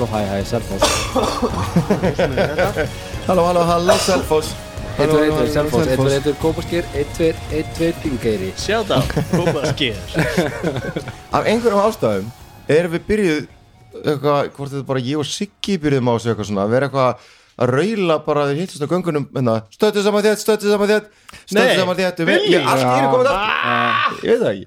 [0.00, 0.82] Halló, hæ, hæ, Selfoss.
[3.26, 4.54] Halló, halló, halló, Selfoss.
[4.98, 8.52] 1, 2, 1, 2, Selfoss 1, 2, 1, 2, Kópaskýr 1, 2, 1, 2, Þingeyri.
[8.56, 9.96] Sjátt á, kópa sker
[11.36, 12.26] Af einhverjum ástæðum
[12.68, 13.44] erum við byrjuð
[14.00, 17.12] eitthvað, hvort þetta bara ég og Siggi byrjuðum á þessu eitthvað svona að vera eitthvað
[17.60, 21.06] að raula bara þeir hittast á göngunum hérna, stöttu saman þétt, stöttu saman þétt
[21.44, 23.36] stöttu saman þétt við, í einu komið það
[24.24, 24.66] ég veit það ekki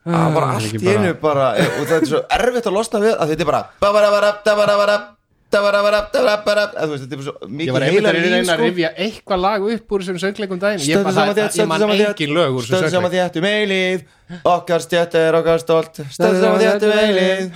[0.00, 3.32] Það var allt í einu bara og það er svo erfitt að losna við að
[3.34, 3.60] þetta er bara
[5.50, 8.62] þetta er svo Ég mikið heila að reyna lín að sko.
[8.62, 10.84] rifja eitthvað lag upp úr þessum söngleikum daginn.
[10.86, 13.32] Ég, saman ég man saman engin lög úr þessum Stöndum saman söngleik.
[13.34, 14.00] þétt um eilíð
[14.46, 16.00] Okkar stjætt er okkar stolt.
[16.14, 17.50] Stöndum saman þétt um eilíð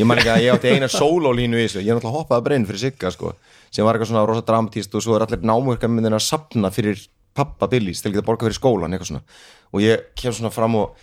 [0.00, 1.80] Ég man ekki að ég átti eina sólólínu í þessu.
[1.84, 3.32] Ég er náttúrulega hoppaði bara inn fyrir Sigga sko
[3.70, 6.98] sem var eitthvað svona rosa dramatíst og svo er allir námurka myndin að sapna fyrir
[7.36, 9.24] pappa Billys til að geta borga fyrir skólan eitthvað svona.
[9.74, 10.96] Og ég kem svona fram og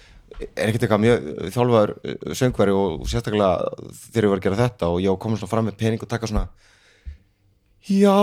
[0.44, 3.52] er ekkert eitthvað mjög þjálfaður uh, söngveri og sérstaklega
[4.12, 6.30] þegar ég var að gera þetta og ég kom svona fram með pening og taka
[6.30, 6.48] svona
[7.88, 8.18] já,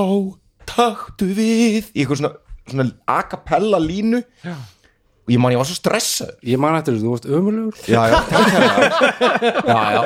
[0.69, 1.89] taktu við.
[1.97, 2.33] Í eitthvað svona,
[2.69, 4.21] svona a cappella línu.
[4.45, 4.55] Já.
[5.25, 7.79] og ég man ég var svo stressað Ég man eftir þessu, þú varst ömurlegur.
[7.89, 8.69] Já, já, takk hérna
[9.65, 10.03] já, já,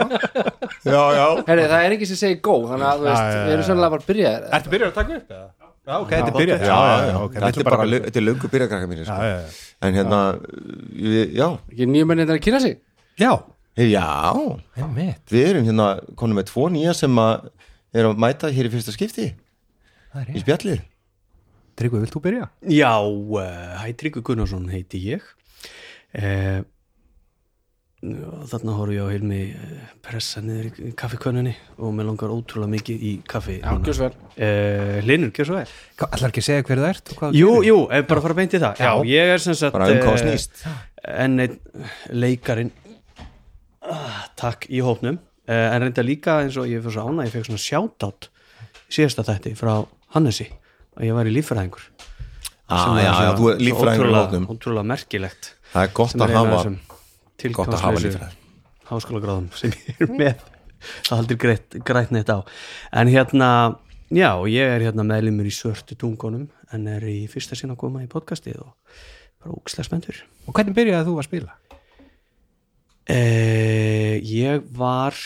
[0.86, 1.24] já, já.
[1.48, 3.66] Herri, það er ekki sem segir góð Þannig að, þú veist, Já, já, við erum
[3.72, 4.46] sannlega bara byrjaðir.
[4.60, 5.32] Ertu byrjað að taka upp?
[5.34, 5.48] eða?
[5.88, 6.64] Já, ok, þetta er byrjað.
[6.68, 8.98] já, já, ok, þetta er bara, þetta er löngu sko.
[9.08, 9.38] já, já.
[9.86, 10.18] en hérna,
[10.92, 11.46] við, já.
[11.72, 12.74] Ekki nýjum mennir að kynna sig?
[13.16, 13.30] Já,
[13.80, 14.10] já,
[14.76, 15.88] einmitt við erum hérna
[16.20, 17.48] konum með tvo nýja sem að
[17.96, 19.30] er að mæta hér í fyrsta skipti.
[20.12, 20.86] Það er í spjallið
[21.78, 22.46] Tryggvi, vilt þú byrja?
[22.74, 25.24] Já, uh, hæ Tryggvi Gunnarsson heiti ég.
[26.10, 26.66] Uh,
[27.98, 33.00] Þarna horfum ég á heilmi uh, pressa niður í kaffikönninni og mér langar ótrúlega mikið
[33.02, 34.28] í kaffi Já, gjör svo vel.
[34.38, 35.72] uh, Linur, gjör svo vel.
[36.06, 37.10] Ætlar ekki að segja hver það ert?
[37.10, 38.84] og hvað þú Jú, jú, bara fara að beinti það.
[38.86, 40.78] Já, ég er sem sagt bara um hvað eh,
[41.24, 41.58] enn einn
[42.22, 42.70] leikarin
[43.82, 45.18] ah, takk í hópnum.
[45.48, 48.94] Uh, en reynda líka eins og ég fyrir svo ána ég fekk svona shoutout í
[48.94, 49.72] síðasta þætti frá
[50.14, 50.46] Hannesi
[50.94, 51.90] að ég var í líffræðingur.
[52.70, 55.56] Ah, já, já, er líffræðingur í hóknum ótrúlega merkilegt.
[55.72, 56.62] Það er gott að hafa
[57.54, 58.46] gott að hafa tilgangslausu líffræði
[58.88, 60.42] háskólagráðum sem ég er með.
[60.78, 62.38] Það haldir greitt, grætt neitt á.
[62.94, 63.50] En hérna,
[64.14, 68.04] já, ég er hérna meðlumur í svörtu tungunum en er í fyrsta sinna að koma
[68.04, 69.00] í podcastið og
[69.42, 70.22] bara úkslega spenntur.
[70.46, 71.56] Og hvernig byrjaði þú að spila?
[73.08, 75.16] Eh, ég var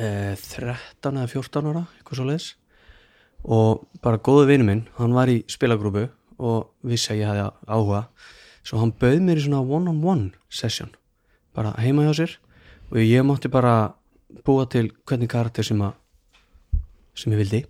[0.00, 2.50] eh, 13 eða 14 ára eitthvað svo leiðis
[3.42, 6.06] og bara góðu vinnu minn, hann var í spilagrúpu
[6.42, 8.02] og vissi að ég hefði áhuga
[8.66, 10.92] svo hann bauð mér í svona one-on-one session,
[11.56, 12.36] bara heima hjá sér.
[12.92, 13.94] Og ég mátti bara
[14.46, 15.94] búa til hvernig karakter sem að
[17.18, 17.62] sem ég vildi.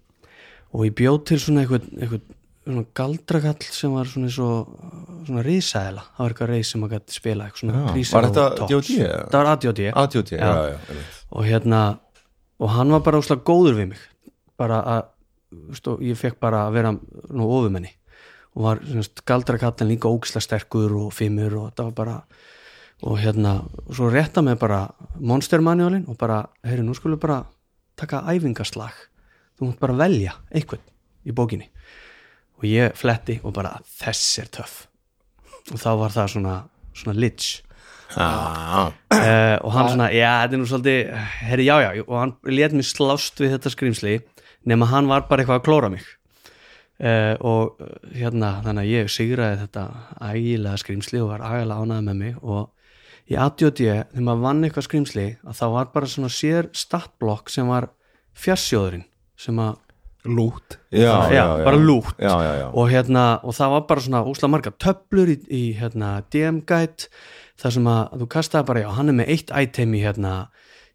[0.73, 2.23] Og ég bjóð til svona eitthvað, eitthvað
[2.63, 4.77] svona galdrakall sem var svona og
[5.27, 8.69] svona risaðela, það var eitthvað reis sem maður gæti spila eitthvað svona Já, var þetta.
[8.71, 8.99] D.O.D.
[9.03, 10.77] það var ADOD ADOD, já, Já.
[10.77, 11.81] já, og hérna
[12.63, 14.05] og hann var bara úslega góður við mig.
[14.61, 15.03] Bara að
[15.77, 17.91] stó, ég fekk bara að vera nú ofumenni
[18.53, 22.17] og var semst, galdrakallin líka ógislega sterkur og fimmur og það var bara
[23.03, 23.57] og hérna,
[23.89, 24.83] og svo rétta með bara
[25.19, 27.41] monstermanuálin og bara heyri, nú skulum bara
[27.99, 28.95] taka æfingaslag.
[29.59, 30.85] Þú mátt bara velja einhvern
[31.27, 31.67] í bókinni.
[32.61, 34.77] Og ég fletti og bara þess er töff.
[35.73, 36.57] Og þá var það svona,
[36.95, 37.63] svona litch
[38.13, 41.13] Ah, uh, og hann svona, já, þetta er nú svolítið
[41.47, 44.17] herri, já, já, og hann let mér slást við þetta skrýmsli,
[44.69, 46.05] nema hann var bara eitthvað að klóra mig
[47.03, 49.87] uh, og uh, hérna, þannig að ég sigraði þetta
[50.31, 52.41] ægilega skrýmsli og var ægilega ánæði með mig.
[52.43, 57.53] Og í ADOD, þegar maður vann eitthvað skrýmsli að þá var bara svona sér statblokk
[57.53, 57.91] sem var
[58.39, 59.09] fjarsjóðurinn
[59.43, 59.81] sem að,
[60.23, 60.79] Lút.
[60.95, 62.15] Já, já, já, bara lút.
[62.19, 62.67] Já, já, já.
[62.71, 67.09] og hérna, og það var bara svona úsla marga töflur í, í hérna DM-gæt
[67.59, 70.35] þar sem að þú kastaði bara, já, hann er með eitt item í hérna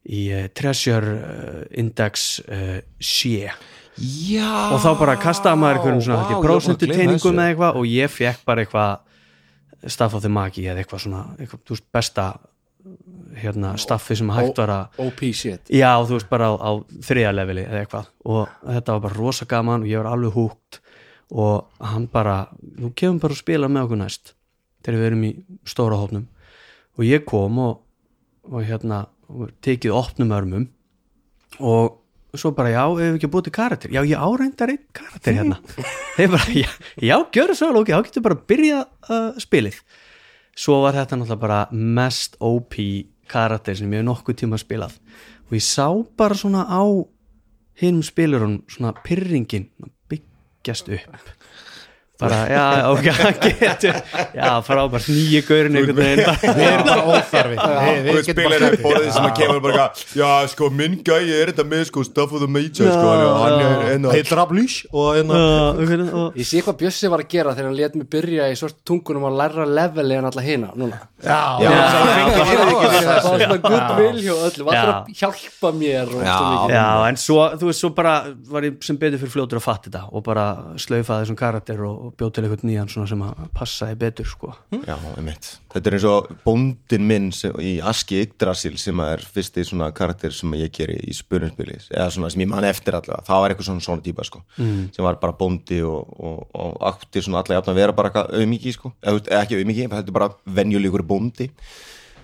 [0.07, 3.51] í uh, treasure uh, index uh, sé
[4.01, 4.51] já.
[4.73, 8.45] Og þá bara kastaði maður einhverjum svona wow, gleyma teiningum eða eitthvað og ég fekk
[8.47, 12.27] bara eitthvað staff of the magi eða eitthvað svona eitthvað, veist, besta
[13.38, 15.69] hérna, staffi sem hægt var að OP shit.
[15.73, 16.71] Já, þú veist bara á, á
[17.05, 18.09] þriða leveli eða eitthvað.
[18.25, 20.81] Og þetta var bara rosa gaman og ég var alveg húgt
[21.27, 22.38] og hann bara,
[22.79, 24.33] þú kemur bara að spila með okkur næst
[24.85, 25.31] þegar við erum í
[25.67, 26.25] stóra hópnum.
[26.97, 27.79] Og ég kom og,
[28.47, 30.67] og hérna og tekið opnum örmum.
[31.59, 31.97] Og
[32.35, 33.94] svo bara já, ef við ekki búið til karakter.
[33.94, 35.59] Já, ég áreindar einn karakter hérna.
[36.18, 36.69] Þeir bara, já,
[37.00, 39.79] já gjör það svo ok, þá getur bara að byrja uh, spilið.
[40.57, 42.79] Svo var þetta náttúrulega bara mest OP
[43.29, 44.97] karakter sem ég hef nokkuð tíma spilað.
[45.47, 45.88] Og ég sá
[46.19, 46.83] bara svona á
[47.77, 49.69] hinum spilurinn svona pyrringin
[50.09, 51.36] byggjast upp
[52.17, 53.07] bara, já, ok,
[53.61, 53.97] getur
[54.33, 56.23] já, frábært, nýju gaurin einhvern veginn
[56.57, 59.85] Við erum bara óþarfi Við, og við bara er borðið sem að kemur bara
[60.17, 63.11] já sko minn gæi er þetta með sko stuff of the major sko
[63.43, 65.41] hann er enn Heill Rablís og hérna
[66.23, 68.77] og- Ég sé hvað Bjössi var að gera þegar hann let mig byrja í svort
[68.87, 71.69] tungunum að læra leveli en alla hina núna Já, Já.
[73.37, 76.33] Var svona good will hjá öllu Var það að hjálpa mér og Já.
[76.37, 76.73] svo mikið.
[76.77, 78.13] Já, en svo, þú veist, svo bara
[78.51, 80.45] var ég sem betur fyrir fljótur að fatta þetta og bara
[80.77, 84.53] slaufaði þessum karakter og, bjóð til eitthvað nýjan svona sem að passaði betur, sko
[84.87, 85.51] Já, einmitt.
[85.73, 90.31] Þetta er eins og bóndin minn sem, í Aski Yggdrasil sem er fyrsti svona karakter
[90.33, 93.67] sem ég geri í spurninspili eða svona sem ég man eftir allavega það var eitthvað
[93.69, 94.87] svona svona típa sko Mm.
[94.95, 98.71] sem var bara bóndi og, og, og átti svona allavega að vera bara eitthvað auðmiki
[98.73, 101.49] sko eða ekki auðmiki, þetta er bara venjulíkur bóndi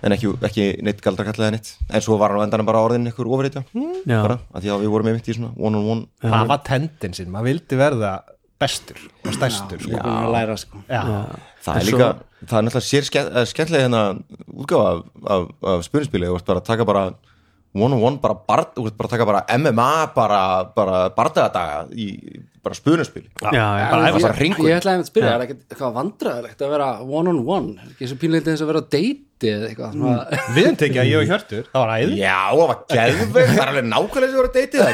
[0.04, 1.72] en ekki, ekki neitt galdra kallaði neitt.
[1.90, 4.20] En svo var hann á endanum bara orðin ofurreitja Já.
[4.20, 6.06] bara, að því að við vorum einmitt í svona one on one.
[6.24, 8.14] Það var tendensin, maður vildi verða
[8.60, 9.98] bestur og stærstur sko.
[10.60, 10.84] Sko.
[10.88, 11.02] Já,
[11.64, 12.08] Það er líka,
[12.44, 14.02] það er náttúrulega sér eh, skemmtilega hérna
[14.52, 17.04] útgáfa af, af, af spurningsspili þú veist bara að taka bara
[17.74, 20.40] one on one, bara, bara að taka bara MMA bara,
[20.76, 22.08] bara bardaðadaga í
[22.64, 22.78] bara
[23.92, 24.68] bara ég- bara hringur.
[24.70, 28.10] Ég ætlaði að spyrja, er ekkert eitthvað vandræðilegt að vera one on one, er ekki
[28.10, 31.18] svo pínleitið eins að vera á deiti eða eitthvað svona, við erum tekið að ég
[31.18, 32.14] og Hjörtur Það var æði.
[32.22, 34.92] Já, það var geðveik, það er alveg nákvæmlega sem voru að deytið það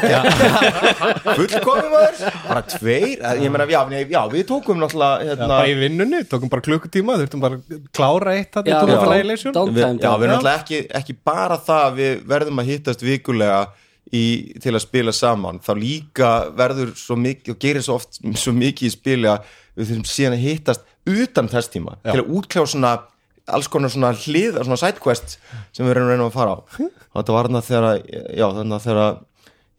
[1.37, 2.23] fullkomum maður.
[2.49, 3.13] Bara tveir,
[3.45, 7.19] ég meina, já, nei, já við tókum náttúrulega hérna, bara í vinnunni, tókum bara klukkutíma
[7.21, 8.81] þurftum bara að klára eitt þarna já.
[8.81, 12.63] tókum bara við, Downtime, já, við erum náttúrulega ekki, ekki bara það að við verðum
[12.65, 13.61] að hittast vikulega
[14.13, 14.25] í,
[14.63, 18.89] til að spila saman þá líka verður svo mikið og gerir svo oft svo mikið
[18.89, 19.45] í spili að
[19.79, 22.13] við þurfum síðan að hittast utan þess tíma Já.
[22.13, 22.93] til að útkljá svona
[23.51, 25.39] alls konar svona hlið, svona sidequest
[25.75, 26.59] sem við reynum að fara á.
[26.61, 28.05] Og þetta var þarna þegar að-
[28.39, 29.09] já, þarna þegar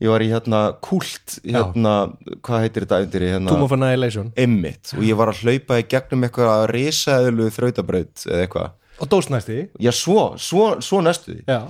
[0.02, 1.94] ég var í hérna kult hérna,
[2.42, 3.52] hvað heitir þetta undir hérna?
[3.54, 4.32] Tóma fann Annihilation.
[4.36, 8.72] Emmitt og ég var að hlaupa í gegnum eitthvað risaðulu þrautabraut eða eitthvað.
[9.02, 11.44] Og dósnæsti Já, svo, svo, svo næstu því.
[11.48, 11.62] Já.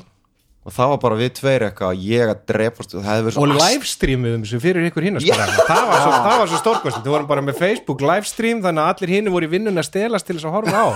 [0.62, 3.46] Og það var bara við tveir eitthvað ég að drepast og það hefði verið svo
[3.48, 5.40] og livestreamum þessu fyrir ykkur hinn það,
[5.90, 9.14] var svo, það var svo stórkvæmst við vorum bara með Facebook livestream þannig að allir
[9.16, 10.88] hinn voru í vinnun að stelast til þess að horfa á.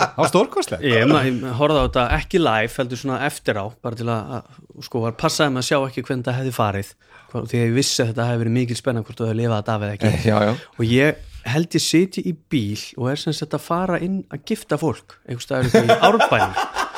[0.00, 3.64] Það var stórkvæmslega Ég, ma- ég horfði á þetta ekki live, heldur svona eftir á
[3.84, 6.92] bara til að, að sko, var passaði með að sjá ekki hvernig það hefði farið.
[7.30, 9.76] Því að ég vissi að þetta hefði verið mikil spennan hvort þú hefði lifað þetta
[9.76, 10.12] af eða ekki.
[10.30, 10.54] Já, já.
[10.80, 14.42] og ég held ég sitji í bíl og er sem sagt að fara inn að
[14.50, 16.89] gifta fólk einhvers staðar upp í árbænum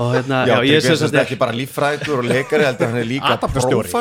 [0.00, 3.34] og hérna, Já, já, ég sagt ekki bara líffræður og leikari heldur hann er líka
[3.36, 3.92] aðtapnastjóri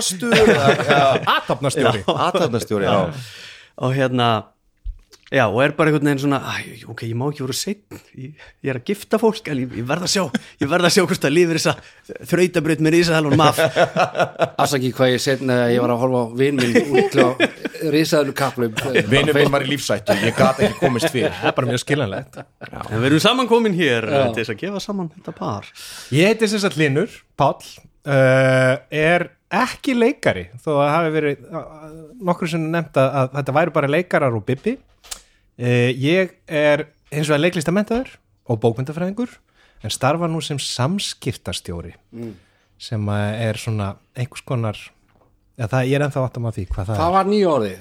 [2.08, 3.00] aðtapnastjóri, já.
[3.80, 4.30] Og hérna
[5.30, 8.34] já, og er bara einhvern veginn svona æ, ok, ég má ekki voru setn ég,
[8.66, 10.24] ég er að gifta fólk, en ég, ég verð að sjá
[10.64, 13.62] ég verð að sjá hvort það lifir þessa þrautabraut með Ísahel og Maf
[14.66, 17.28] afsaki hvað ég setna að ég var að horfa á vinn minn út á
[17.94, 18.76] risaðlu kaplum
[19.10, 21.32] vinnur minn var í lífsættu, ég gat ekki komist fyrir.
[21.40, 22.40] Það er bara mjög skiljanlegt.
[22.80, 24.22] En við erum samankomin hér Já.
[24.34, 25.70] til þess að gefa saman þetta par.
[26.16, 31.48] Ég heiti sem sagt Linur, Páll uh, er ekki leikari þó að hafi verið
[32.30, 34.76] nokkur sem nefnt að, að þetta væri bara leikarar og bibbi
[35.60, 38.16] uh, ég er eins og að leiklistamentaður
[38.50, 39.38] og bókmyndafræðingur
[39.84, 41.94] en starfa nú sem samskiptastjóri
[42.80, 44.80] sem að er svona einhvers konar
[45.60, 47.78] ja, það, ég er ennþá áttum á því hvað það, það var er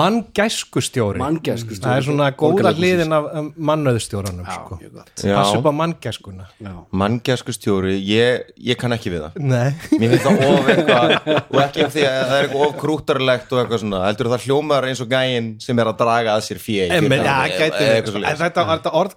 [0.00, 1.82] manngæskustjóri Manngæskustjóri.
[1.86, 4.78] það er svona góða hliðin af um, mannöðstjóranum já, sko.
[4.82, 5.12] mjög gott.
[5.16, 5.34] Já.
[5.38, 6.44] passa upp á manngæskuna.
[6.62, 6.72] Já.
[7.02, 9.32] manngjaskustjóri, ég, ég kann ekki við það.
[9.42, 9.70] Nei.
[9.96, 11.08] Mér finnst það of eitthvað
[11.42, 14.44] og ekki af því að það er eitthvað of krúttarlegt og eitthvað svona, heldur það
[14.46, 16.58] hljómar eins og gæinn sem er að draga að sér
[17.08, 17.84] men, ja, gæti,
[18.42, 19.12] þetta, þetta orð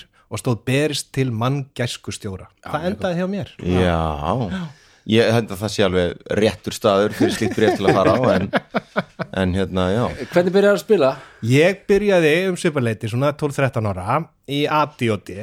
[0.00, 2.48] það borgarleikusið og það stóð, berist til manngæskustjóra.
[2.64, 3.50] Það endaði hjá mér.
[3.60, 4.00] Já,
[5.14, 8.22] ég held að það sé alveg réttur staður fyrir slíkt breyft til að fara á
[8.34, 8.48] en,
[9.42, 10.04] en hérna, já.
[10.32, 11.12] Hvernig byrjar að spila?
[11.44, 15.34] Ég byrjaði um sviparleiti svona 12-13 ára í ADOD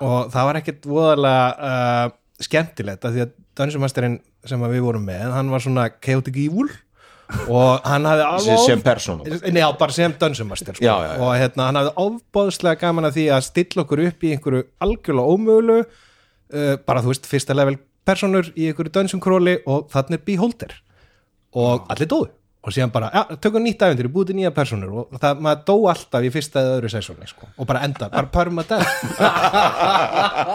[0.00, 5.26] og það var ekkert voðalega uh, skemmtilegt að því að Dungeon sem við vorum með,
[5.34, 6.70] hann var svona chaotic evil
[7.50, 10.96] og hann hafði alveg sem persónu Nei, já, bara sem Dungeon Master sko.
[11.20, 15.36] Og hérna, hann hafði ofbóðslega gaman að því að stilla okkur upp í einhverju algjörlega
[15.36, 20.76] ómögulu uh, bara þú veist, fyrsta level personur í einhverju crawli og þannig er Beholder.
[21.60, 22.30] Og allir dóðu
[22.60, 25.76] og síðan bara, já, tökum nýtt ævendir búið til nýja personur og það, maður dó
[25.94, 28.90] alltaf í fyrsta eða öðru sesóni, sko, og bara enda bara permadeath.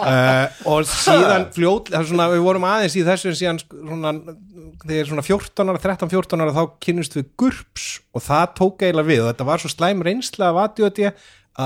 [0.06, 4.14] Uh, og síðan fljót það er svona, við vorum aðeins í þessu síðan svona,
[4.84, 7.88] þegar svona 14 ára 13-14 ára þá kynnust við GURPS.
[8.14, 11.10] Og það tók eiginlega við og þetta var svo slæm reynsla af ADHD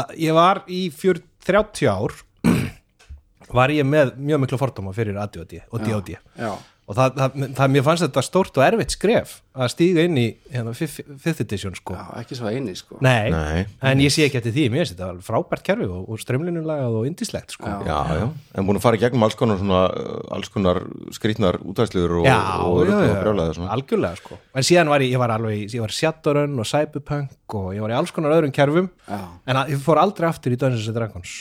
[0.00, 2.16] að ég var í fjör, 30 ár
[3.60, 6.52] var ég með mjög miklu fordóma fyrir ADHD og DOD já,
[6.90, 10.24] og það, það, það, mér fannst þetta stórt og erfitt skref að stíga inn í
[10.50, 11.94] hérna, fifth, edition sko.
[11.94, 12.98] Já, ekki svo eini sko.
[13.04, 13.60] Nei, Nei.
[13.86, 17.06] en ég sé ekki eftir því, mér finnst þetta frábært kerfi og, og strömlinulagað og
[17.06, 17.70] indislegt sko.
[17.70, 17.84] Já.
[17.86, 18.24] Já, já,
[18.58, 20.82] en búin að fara í gegnum alls konar svona, uh, alls konar
[21.14, 24.40] skrýtnar útvæðsluður og, og, og já, brjólaði algjörlega sko.
[24.50, 27.94] En síðan var ég, ég var alveg, ég var Shadowrun og Cyberpunk og ég var
[27.94, 28.90] í alls konar öðrum kerfum.
[29.06, 29.22] Já.
[29.46, 31.38] en að, ég fór aldrei aftur í Dungeons Dragons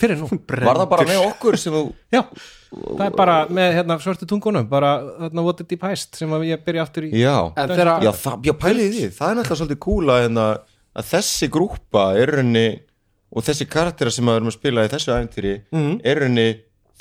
[0.00, 0.28] fyrir nú.
[0.48, 1.82] Var það bara með okkur sem þú
[2.12, 2.22] já,
[2.74, 4.90] það er bara með hérna, svörtu tungunum bara
[5.22, 7.12] hérna, What the Deep Heist sem að ég byrja aftur í.
[7.20, 9.08] Já, þegar- já, það, já pæliði því.
[9.18, 10.54] Það er náttúrulega svolítið kúla en að,
[10.98, 12.66] að þessi grúpa er raunni
[13.34, 16.00] og þessi karaktera sem að erum að spila í þessu æfintýri Mhm.
[16.04, 16.48] er raunni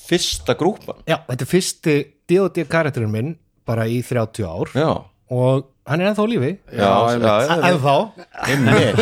[0.03, 1.95] fyrsta grúpan já, þetta er fyrsti
[2.27, 4.67] D&D karakterinn minn bara í 30 ár.
[4.75, 4.89] Já,
[5.31, 6.51] og hann er ennþá á lífi.
[6.71, 7.95] Já, já, já, ennþá.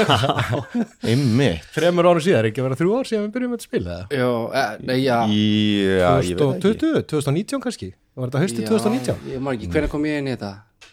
[1.11, 1.67] Einmitt.
[1.75, 4.27] Þremur árum síðar, ekki að vera þrjú ár síðan við byrjum að spila já,
[4.61, 5.17] eh, nei, já.
[5.27, 6.57] Já, ég veit ekki.
[6.65, 7.91] 2020, 2019 kannski?
[8.17, 10.51] Var þetta já, 2019 ég ekki, hvernig kom ég inn í þetta?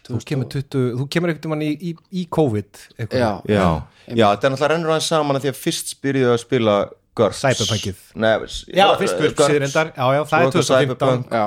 [0.09, 3.18] Þú kemur, 20, þú kemur einhvern veginn í, í, í COVID eitthvað.
[3.21, 3.66] já, Já,
[4.09, 6.76] já, þetta er náttúrulega rennur aðeins saman að því að fyrst byrjuðu að spila
[7.18, 7.99] GURPS Cyberpunkið.
[8.23, 8.30] Nei,
[8.78, 11.35] já, fyrst GURPS síður endar já, já, það er Svo 2015 Cyberpunk.
[11.35, 11.45] já,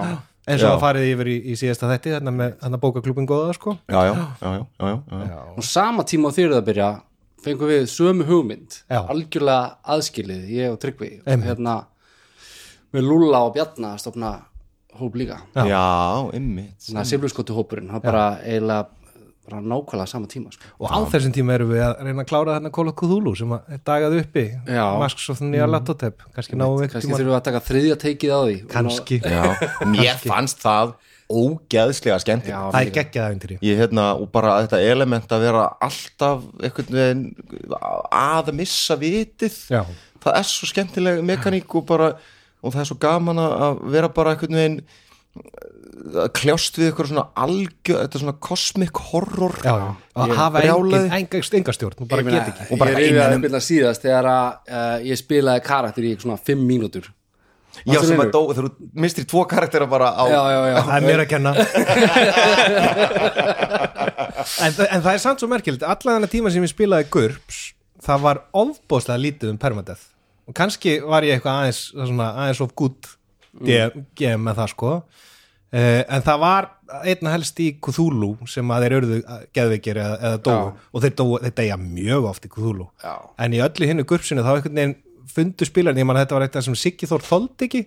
[0.47, 3.77] eins og að farið yfir í, í síðasta þetti þarna með þarna bókaklubin góða sko.
[3.91, 5.41] Já, já, já, já, já, já, já.
[5.55, 6.91] og sama tíma á þýrið að byrja
[7.41, 8.79] fengum við sömu hugmynd.
[8.85, 9.01] Já.
[9.01, 11.11] algjörlega aðskilið, ég og Tryggvi.
[11.25, 11.49] Einmitt.
[11.49, 11.75] hérna
[12.91, 14.31] með Lúlla og Bjarna að stofna
[14.99, 15.39] hóp líka.
[15.55, 15.63] Já.
[15.71, 15.85] Já,
[16.35, 16.75] einmitt.
[16.85, 18.89] Þannig að Silfurskottu hópurinn, það bara eiginlega
[19.47, 20.67] bara nákvæmlega sama tíma sko.
[20.79, 23.55] og á þessum tíma erum við að reyna að klára þarna Call of Cthulhu sem
[23.55, 24.43] að er dagað uppi.
[25.01, 28.35] Masks of the Nýja Latotep kannski náum við kannski þurfum við að taka þriðja teikið
[28.35, 28.57] á því.
[28.75, 29.21] Kannski,
[29.95, 30.93] mér fannst það
[31.31, 36.43] ógeðslega Já, það er geggjað æfintýri ég hérna, og bara þetta element að vera alltaf
[36.59, 37.23] einhvern veginn
[38.11, 39.59] að missa vitið.
[39.71, 39.83] Já.
[40.21, 42.11] það er svo skemmtileg mekaník og bara,
[42.61, 44.81] og það er svo gaman að að vera bara einhvern veginn
[46.35, 49.55] kljást við eitthvað svona algjör, þetta svona cosmic horror.
[49.63, 49.89] Já, já.
[50.19, 51.07] að hafa brjálaði.
[51.07, 52.67] engin, enga, enga stjórn, þú bara Ég meina, get ekki.
[52.67, 56.13] Og bara ég innan um- upp hérna síðast þegar að uh, ég spilaði karakter í
[56.19, 57.05] svona 5 mínútur.
[57.87, 60.95] Já, sem að dó, þegar þú mistir tvo karaktera bara á já, já, já, það
[60.97, 61.51] er mér að kenna.
[64.61, 67.59] En, en það er samt svo merkild allan þennan tíma sem ég spilaði GURPS
[68.05, 70.07] það var ofbóðslega lítið um permadeath.
[70.49, 72.73] Og kannski var ég eitthvað aðeins svona, aðeins of
[73.59, 74.93] good GM með það sko.
[75.71, 76.65] Uh, en það var
[77.07, 79.19] einna helst í Cthulhu sem að þeir örðu
[79.55, 80.55] geðveikir eða, eða dóu.
[80.57, 80.87] Já.
[80.91, 82.89] og þeir, dóu, þeir deyja mjög oft í Cthulhu.
[83.03, 83.13] Já.
[83.39, 84.97] en í öllu hinnu gurpsinu þá einhvern veginn
[85.31, 87.81] fundu spilarni, ég man að þetta var eitthvað sem Siggi Þór þoldi ekki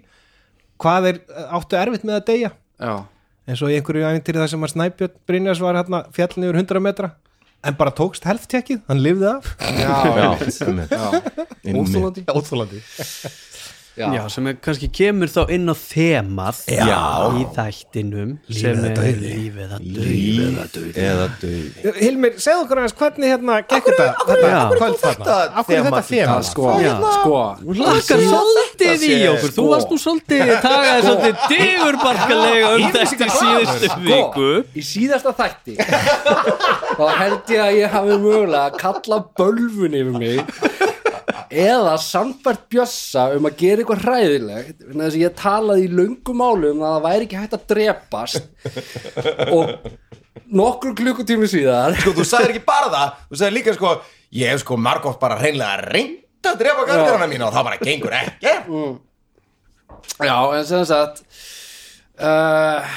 [0.81, 2.51] hvað þeir eh, áttu erfitt með að deyja.
[2.81, 2.95] Já,
[3.45, 6.85] eins og í einhverju æfintýri það sem að Snæbjörn Brynjas var hérna fjallin yfir 100
[6.89, 7.13] metra.
[7.65, 9.55] En bara tókst helftjekkið, hann lifði af.
[9.81, 9.93] Já,
[10.67, 10.93] einmitt.
[13.95, 14.07] Já.
[14.15, 17.03] Já, sem er, kannski kemur þá inn á þemað Já.
[17.39, 20.07] í þættinum sem er lífið að dauði.
[20.09, 24.91] líf eða döð Hilmir, segðu okkur aðeins hvernig hérna gekk þetta, þarna?
[25.05, 26.95] þetta af hverju þetta þema- sko, Já.
[27.19, 27.39] sko.
[27.63, 29.51] Þú lakar svolítið í okkur.
[29.55, 29.69] Þú sko.
[29.71, 34.51] varst nú svolítið tagaði svolítið digurbarkalega um þetta í síðustu viku.
[34.75, 35.77] í síðasta þætti
[36.99, 40.74] þá held ég að ég hafi mögulega að kalla bölvun yfir mig
[41.65, 46.73] eða sambært bjössa um að gera eitthvað hræðilegt þess að ég talaði í löngum málu
[46.75, 48.51] um að það væri ekki hægt að drepast.
[49.55, 49.73] Og
[50.61, 53.95] nokkur klukkutími síðar sko, þú sagðir ekki bara það þú sagðir líka sko,
[54.35, 58.17] ég hef sko margótt bara hreinlega reynd að drepa karakterana mína og það bara gengur
[58.19, 58.55] ekki.
[60.21, 61.23] Já, en sem sagt
[62.21, 62.97] uh,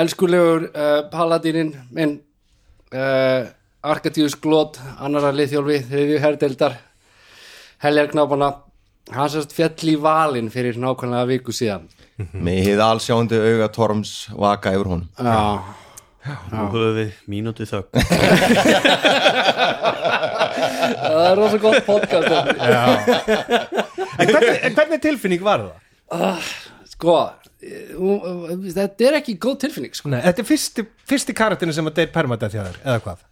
[0.00, 2.20] elskulegur uh, paladinin minn
[2.94, 6.78] uh, Arkadíus Glót annara liðþjólfi þriðju herdeldar
[7.84, 8.48] heljarknápana
[9.14, 11.86] hann sérst fjall í valin fyrir nákvæmlega viku síðan.
[12.36, 15.60] Með hið allsjándi auga Torms vaka yfir hún já,
[16.52, 17.96] Nú höfum við mínútu þögg
[21.00, 22.28] það er rosa gott podcast
[24.20, 26.50] en hvernig, en hvernig tilfinning var það?
[26.92, 27.14] sko
[27.64, 30.12] eh, hún- þetta er ekki góð tilfinning sko.
[30.12, 33.24] Nei, þetta er fyrsti, fyrsti karakterin sem að deyr hjá þér, eða hvað?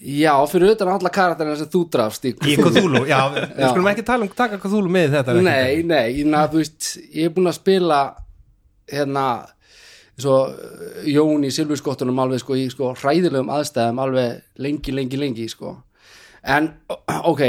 [0.00, 4.26] Já, fyrir utan alla karakterina sem þú drafst í Cthulhu, já, við skulum ekki tala
[4.26, 8.00] um taka Cthulhu með þetta Nei, nei, na, þú veist, ég er búin að spila
[8.92, 9.26] hérna
[10.16, 10.36] svo
[11.08, 15.74] Jón í Silfurskottunum alveg sko í sko hræðilegum aðstæðum alveg lengi, lengi, lengi sko.
[16.46, 16.70] En
[17.06, 17.42] ok,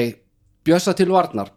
[0.67, 1.53] Bjössa til Varnar.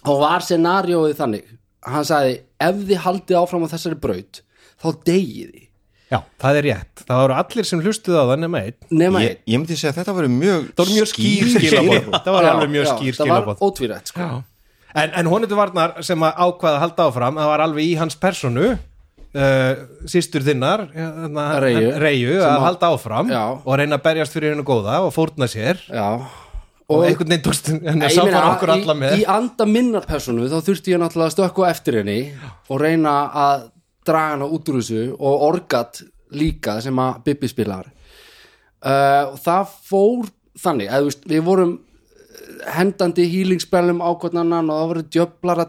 [0.00, 1.50] Þá var scenarióið þannig.
[1.84, 4.40] Hann sagði, ef þið haldið áfram á þessari braut,
[4.80, 5.66] þá degið þið
[6.10, 8.76] Já, það er rétt, það voru allir sem hlustuð á það nema einn.
[8.90, 9.42] Nema ég, einn.
[9.52, 12.50] ég myndi segja að þetta var mjög Það voru mjög skýr skilabóð Það var Já,
[12.54, 14.28] alveg mjög já, skýr það var skilabóð ótvírætt sko.
[14.90, 17.94] en, en honum til varnar sem að ákvaða að halda áfram það var alveg í
[18.00, 19.72] hans personu uh,
[20.10, 21.90] sístur þinnar hérna, Reyju.
[22.02, 23.42] Reyju að að- halda áfram Já.
[23.62, 25.78] og reyna að berjast fyrir hennu góða og fórna sér.
[25.94, 26.08] Já.
[26.90, 29.12] Og einhvern veginn tókst henni að Ég samfara okkur alla með.
[29.14, 32.16] í, í anda minnar personu þá þurfti ég náttúrulega að stökkva á eftir henni
[32.66, 33.68] og reyna að
[34.06, 36.02] draga hana út úr þessu og orgat
[36.36, 37.88] líka sem að Bibi spilar.
[38.80, 40.28] Uh, það fór
[40.60, 45.60] þannig að veist, við vorum eh, hendandi hýlingsspelum ákvörnannan og það voru djöflar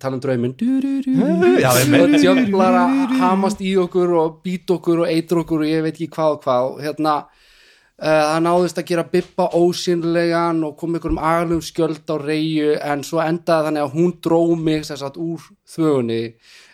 [0.00, 0.56] tala um drauminn.
[0.56, 5.94] Og djöflar að hamast í okkur og být okkur og eitur okkur og ég veit
[5.94, 6.68] ekki hvað og hvað.
[6.86, 12.16] Hérna uh, það náðist að gera Bibba ósynlegan og kom ykkur um agalum skjöld á
[12.20, 15.40] reyju en svo endaði þannig að hún dró mig sem sagt úr
[15.72, 16.22] þvögunni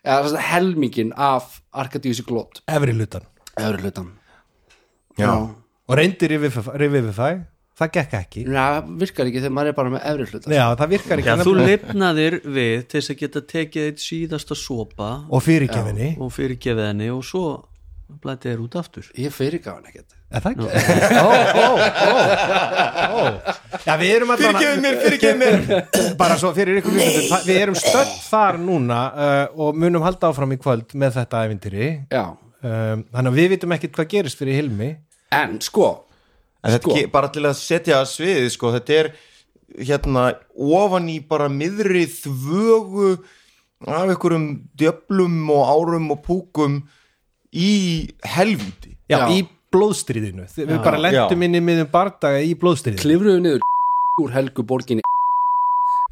[0.04, 3.28] eða helmingin af Arkadíusi glót efri hlutan
[3.58, 4.10] öðru hlutan
[5.18, 5.32] Já.
[5.34, 7.38] og reyndi Revivify
[7.78, 8.44] það gekk ekki.
[8.50, 11.30] Já, virkar ekki þegar maður er bara með efri hlutan Já, það virkar ekki.
[11.30, 15.10] Já, þú lifnaðir við til þess að geta tekið eitt síðasta sopa.
[15.30, 17.44] Og fyrirgefinni og fyrirgefið henni og svo
[18.24, 19.10] blætið þér út aftur.
[19.18, 20.66] Ég fyrirgaf hann ekkert Er það ekki?
[21.16, 21.68] Ó, ó,
[22.04, 22.18] ó,
[23.16, 23.20] ó
[23.86, 26.98] Já, við erum allan Fyrirgefðu mér, fyrirgefðu mér Bara svo fyrir ykkur
[27.30, 31.40] það- Við erum stödd þar núna uh, og munum halda áfram í kvöld með þetta
[31.48, 34.90] ævintýri Já, um, Þannig að við vitum ekkert hvað gerist fyrir Hilmi
[35.38, 35.88] en sko
[36.64, 36.94] En þetta Sko.
[36.98, 37.10] sko.
[37.14, 39.10] bara til að setja að sviðið sko, þetta er
[39.88, 40.22] hérna
[40.58, 43.10] ofan í bara miðri þvögu
[43.86, 44.46] af einhverjum
[44.80, 46.80] djöflum og árum og púkum
[47.54, 49.28] í helvíti Já, Já.
[49.38, 50.48] í blóðstríðinu.
[50.56, 51.46] Við bara lentum Já.
[51.48, 53.02] inn í miðum bardaga í blóðstríðinu.
[53.02, 53.66] Klifruðu niður
[54.22, 55.04] úr helgu borginni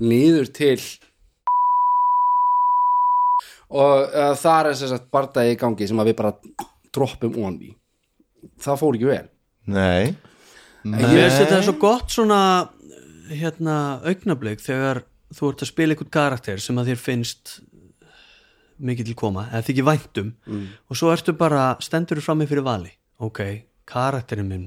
[0.02, 0.78] niður til
[3.72, 6.34] og uh, þar er sem sagt bardagi í gangi sem að við bara
[6.94, 7.72] droppum on í.
[8.62, 9.24] Það fór ekki vel.
[9.66, 10.14] Nei.
[10.86, 12.40] Ég veist þetta er svo gott svona
[13.26, 15.02] hérna augnablik þegar
[15.34, 17.56] þú ert að spila einhvern karakter sem að þér finnst
[18.76, 20.30] mikið til koma, eða þykir væntum
[20.92, 23.40] og svo ertu bara, stendur þú frammi fyrir vali ok,
[23.88, 24.66] karakterinn minn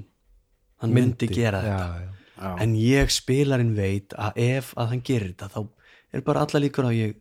[0.81, 2.11] hann myndi, gera þetta já, já.
[2.39, 2.51] Já.
[2.63, 5.67] en ég spilarinn veit að ef að hann gerir þetta þá
[6.15, 7.17] er bara alla líkur að ég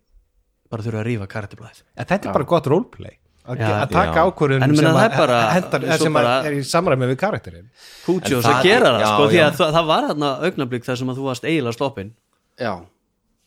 [0.71, 3.17] bara þurfa að rífa karakterblæð En Þetta er bara gott roleplay
[3.49, 3.69] að, Já.
[3.83, 4.25] að taka Já.
[4.29, 7.71] ákvörðun sem, að, er bara- hendar, svo sem bara- er í samræmi við karakterin
[8.05, 9.47] Kútjós að gera það já, sko, því já.
[9.49, 12.11] að það, það var þarna augnablik þar sem að þú varst eiginlega sloppin
[12.61, 12.73] já,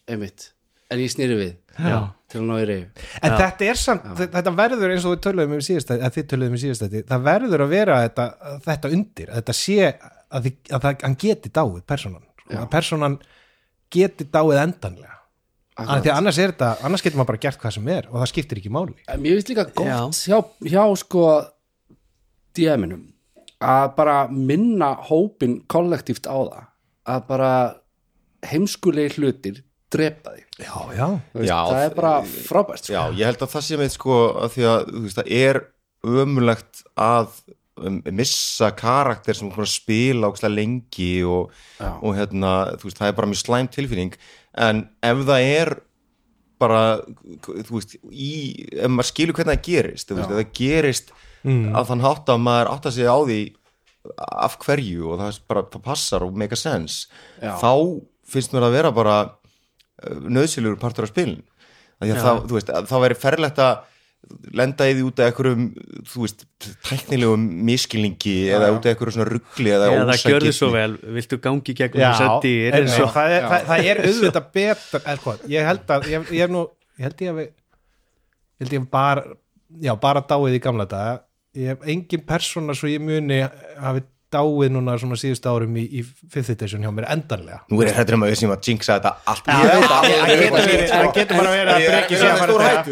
[0.09, 0.51] einmitt
[0.91, 1.97] en ég snýri við Já.
[2.31, 2.87] til að ná í reyju
[3.21, 6.57] En þetta er samt, þetta verður eins og við töluðum um síðastætti, að þið töluðum
[6.57, 8.27] um síðastætti það verður að vera þetta,
[8.67, 9.77] þetta undir að þetta sé
[10.31, 13.17] að, þið, að það, hann geti dáið personan, sko, að personan
[13.91, 15.17] geti dáið endanlega.
[15.81, 18.19] Að því að annars er þetta, annars getur maður bara gert hvað sem er og
[18.19, 18.95] það skiptir ekki máli.
[19.17, 21.23] Mér finnst líka gott hjá, hjá sko
[22.57, 23.07] DM-inum
[23.61, 26.67] að bara minna hópin kollektíft á það
[27.11, 27.51] að bara
[28.51, 30.45] heimskulegi hlutir drepa þig.
[30.61, 32.93] Já, já, veist, Já, það er bara frábært sko.
[32.95, 35.61] Já, ég held að það sé með sko að því að þú veist, það er
[36.21, 37.37] ömulegt að
[37.81, 41.55] um, missa karakter sem er spila ógstlega lengi og,
[42.01, 44.19] og hérna, þú veist, það er bara mjög slæm tilfinning.
[44.67, 45.75] En ef það er
[46.61, 46.83] bara,
[47.41, 48.31] þú veist í,
[48.77, 52.43] ef maður skilur hvernig það gerist þú veist, ef það gerist að þann hátt að
[52.45, 53.39] maður átt að segja á því
[54.45, 57.07] af hverju og það, bara, það passar og make a sense
[57.41, 57.53] Já.
[57.61, 58.01] þá
[58.31, 59.15] finnst mér að vera bara
[60.09, 61.41] nöðsilegur partur af spilin
[62.01, 63.87] að þú veist, að það væri ferlegt að
[64.53, 65.63] lenda í því út af einhverjum
[66.11, 66.43] þú veist,
[66.85, 71.01] tæknilegum miskilningi eða út af einhverju svona ruggli eða, eða það gjörði svo ósanngirni.
[71.01, 74.01] vel, viltu gangi gegnum já þess að dýr eins og það, er, það, það er
[74.05, 76.63] auðvitað betur er, hvað, ég held að ég, ég, hef nú,
[77.01, 79.25] ég held ég að við ég held ég hef bara
[79.79, 81.19] já, bara dáið í gamla daga.
[81.57, 86.03] Ég hef engin persóna svo ég muni hafi dáið núna svona síðustu árum í, í
[86.05, 87.59] fifth edition hjá mér endanlega.
[87.71, 89.49] Nú er ég hrættur um að við sem að jinxa þetta allt.
[89.51, 90.07] Ég veit það.
[90.11, 92.51] það getur það getur bara verið að Ég er breki ekki sé að að fara
[92.51, 92.89] að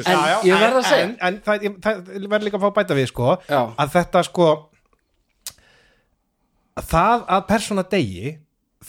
[0.79, 0.99] sko.
[1.29, 4.49] En að það, verður líka að fá að bæta við sko að þetta sko
[6.79, 8.35] að það að persóna degi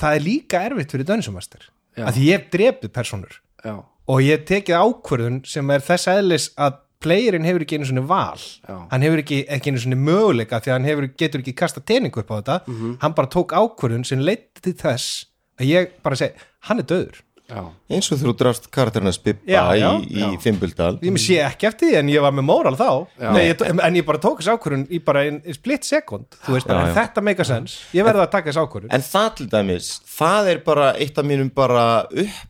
[0.00, 1.66] það er líka erfitt fyrir dönsumastur
[1.98, 2.04] Já.
[2.06, 3.40] að því ég hef drepið persónur.
[3.64, 7.88] Já, og ég hef tekið ákvörðun sem er þess eðlis að playerin hefur ekki einu
[7.88, 8.38] svona val.
[8.68, 8.76] Já.
[8.90, 12.20] hann hefur ekki, ekki einu svona möguleika því að hann hefur, getur ekki kasta teningu
[12.22, 12.60] upp á þetta.
[12.68, 12.98] Mhm.
[13.00, 15.24] hann bara tók ákvörðun sem leiti til þess
[15.60, 16.32] að ég bara segi,
[16.68, 17.18] hann er döður
[17.50, 21.00] já, eins og þú drafst karakterina spippa Já, já, í, í Fimbildal.
[21.02, 22.90] Ég sé ekki eftir því en ég var með móral þá.
[23.34, 26.54] Nei, ég, en ég bara tók þess ákvörðun í bara ein, ein split sekund þú
[26.54, 26.98] veist bara, Já, en já.
[27.00, 28.92] þetta meika sens ég verði að taka þess ákvörðun.
[28.94, 31.88] En það til dæmis, það er bara eitt af mínum bara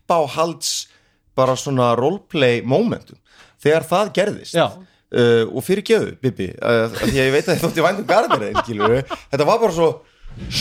[0.05, 0.87] uppáhalds
[1.35, 3.17] bara svona roleplay momentum,
[3.61, 4.57] þegar það gerðist.
[4.57, 4.67] Já.
[4.71, 8.59] uh, og fyrir geðu, Bibi uh, því að ég veit að þið þótti vændum garðir
[8.63, 8.99] skilur,
[9.31, 9.89] þetta var bara svo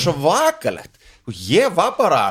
[0.00, 0.96] svakalegt.
[1.28, 2.22] Og ég var bara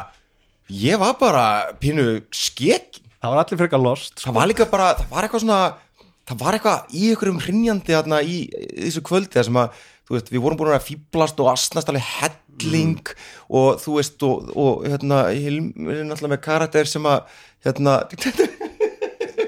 [0.70, 1.46] ég var bara
[1.82, 5.62] pínu skekkin það var allir frekar lost það var líka bara, það var eitthvað svona
[6.30, 10.32] það var eitthvað í einhverjum hrinjandi þarna í, í þessu kvöldi sem að þú veist,
[10.34, 13.14] við vorum búin að fýblast og asnast alveg helling
[13.50, 18.00] og þú veist og, og hérna, Hilm er náttúrulega með karakter sem að hérna,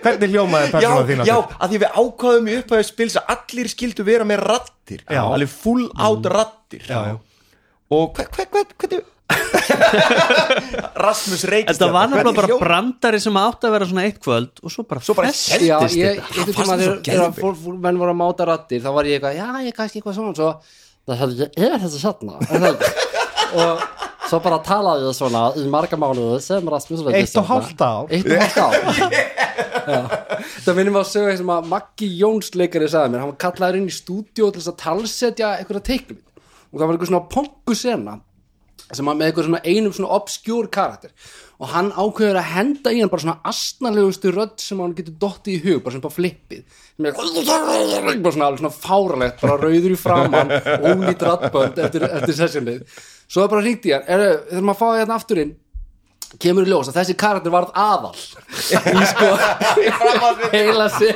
[0.02, 4.06] hvernig hljómaði persóna þín já, að því við ákvaðum í upphæðu spils að allir skildu
[4.08, 5.22] vera með rattir Já.
[5.26, 7.16] alveg full out rattir já, já.
[7.92, 9.10] og hver, hver, hver, hvernig
[11.02, 14.74] Rasmus Reykjast Þetta var náttúrulega bara brandari sem átti að vera svona eitt kvöld og
[14.74, 16.00] svo bara, Svo bara festist Já, þetta.
[16.02, 19.10] ég, Það fannst tíma mér svo þegar þegar menn voru að máta rattir þá var
[19.10, 20.50] ég eitthvað, já, ég er kannski eitthvað svona svo,
[21.08, 22.92] það hefði ég, er þetta svona er það ekki?
[23.62, 23.72] og
[24.32, 28.12] svo bara talaði ég svona í marga mánuðu sem Rasmus Reykjavík Eitt og hálft ár.
[28.12, 29.08] Eitt og hálft Já.
[30.66, 33.88] Það minnum að sögja sem að Maggi Jóns leikari sagði mér, hann var kallaður inn
[33.92, 36.20] í stúdíó til þess að talsetja einhverja teiknum
[36.72, 38.20] og það var einhver svona pongu sena
[38.96, 41.14] sem var með eitthvað svona einum svona obskjúr karakter.
[41.62, 45.54] Og hann ákveður að henda í hann bara svona astnalegustu rödd sem hann getur dottið
[45.54, 46.64] í hug, bara svona på flippið.
[46.98, 50.52] Sem er bara svona svona fáralegt bara rauður í framann
[50.90, 53.02] ólít raddbönd eftir, eftir sessionið.
[53.32, 55.54] Svo er bara í hann, er, þegar maður fáið hérna aftur inn
[56.40, 59.30] kemur í ljós að þessi karakter varð aðal í sko
[60.54, 61.16] heila sig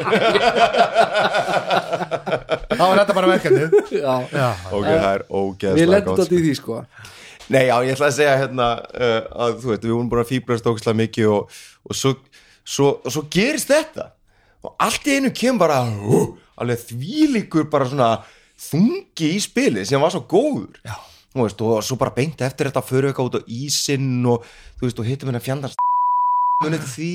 [2.75, 3.75] þá var þetta bara verkefnið.
[3.95, 6.79] Já, já, ok, það er við ógeðslega lendum gott þetta í því sko.
[7.45, 10.31] Nei, já, ég ætla að segja hérna uh, að þú veit, við vorum búin að
[10.31, 12.13] fýblast ógislega mikið og, og svo,
[12.65, 14.09] svo, svo gerist þetta.
[14.65, 18.09] Og allt í einu kemur bara uh, alveg þvílíkur bara svona
[18.65, 20.81] þungi í spilið sem var svo góður.
[20.81, 20.97] Já.
[21.35, 24.45] Veist, og svo bara beint eftir þetta fyrir eitthvað út á ísinn og
[24.79, 25.75] þú veist, og hittum henni fjandars
[26.63, 27.09] munið til því.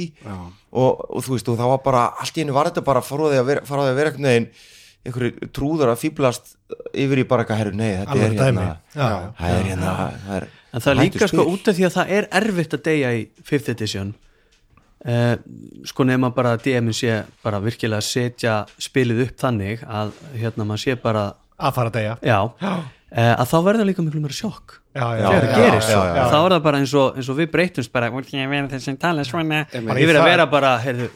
[0.76, 3.40] Og, og þú veist, og það var bara allt í einu var þetta bara faraði
[3.40, 4.50] að vera, faraði að vera einhvern veginn
[5.00, 6.50] einhverju trúðar að fýblast
[6.92, 9.28] yfir í bara eitthvað herru, nei, þetta Alveg er hérna Já, já.
[9.38, 12.12] það er hérna það er, En það er líka sko út af því að það
[12.18, 14.10] er erfitt að deyja í 5th edition
[15.08, 15.34] eh,
[15.88, 20.68] sko nema bara að DM-in sé bara virkilega að setja spilið upp þannig að hérna
[20.68, 21.24] maður sé bara
[21.56, 22.14] að fara að deyja.
[22.24, 24.76] Já, eh, að þá verður líka miklu meira sjokk.
[24.94, 25.88] Já, já, þegar það gerist.
[25.90, 28.48] já, svo, þá er það bara eins og, eins og við breytumst bara, "Úr, ég
[28.50, 31.08] verður þess að það- vera bara, heyrðu,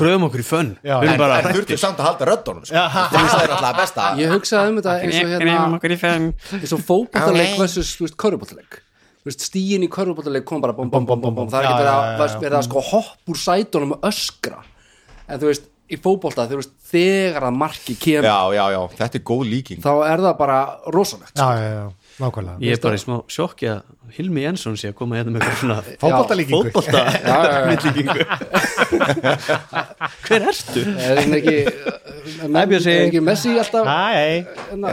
[0.00, 0.70] kröfum okkur í fönn.
[0.84, 2.74] Við en, erum bara en þurftu samt að halda röddunum sko.
[2.74, 4.02] Það er alltaf besta.
[4.16, 6.32] Ég hugsaði um þetta eins og hérna okkur í fönn.
[6.60, 7.96] Eins og fótballtaleik versus
[9.24, 11.48] veist, stíin í körfuballtaleik kom bara bom, bom, bom, bom, bom.
[11.48, 14.60] það er ekki verið að, sko hopp úr sætunum og öskra.
[15.28, 19.18] En þú veist, í fótballta þú veist, þegar að marki kemur já, já, já, þetta
[19.20, 19.82] er góð líking.
[19.84, 20.58] þá er það bara
[20.94, 21.84] rosalegt já, já, já,
[22.24, 22.56] nákvæmlega.
[22.64, 23.82] Ég er bara í smá sjokki að
[24.14, 25.78] Hilmi Jensson sé að koma hérna með eitthvað svona
[27.28, 27.36] já.
[27.68, 28.22] myndlíkingu
[30.24, 30.84] hver ertu?
[30.84, 31.56] er það ekki
[32.48, 32.88] Nei, Bjössi.
[32.94, 33.84] er ekki Messi alltaf?
[33.88, 34.92] Hérna,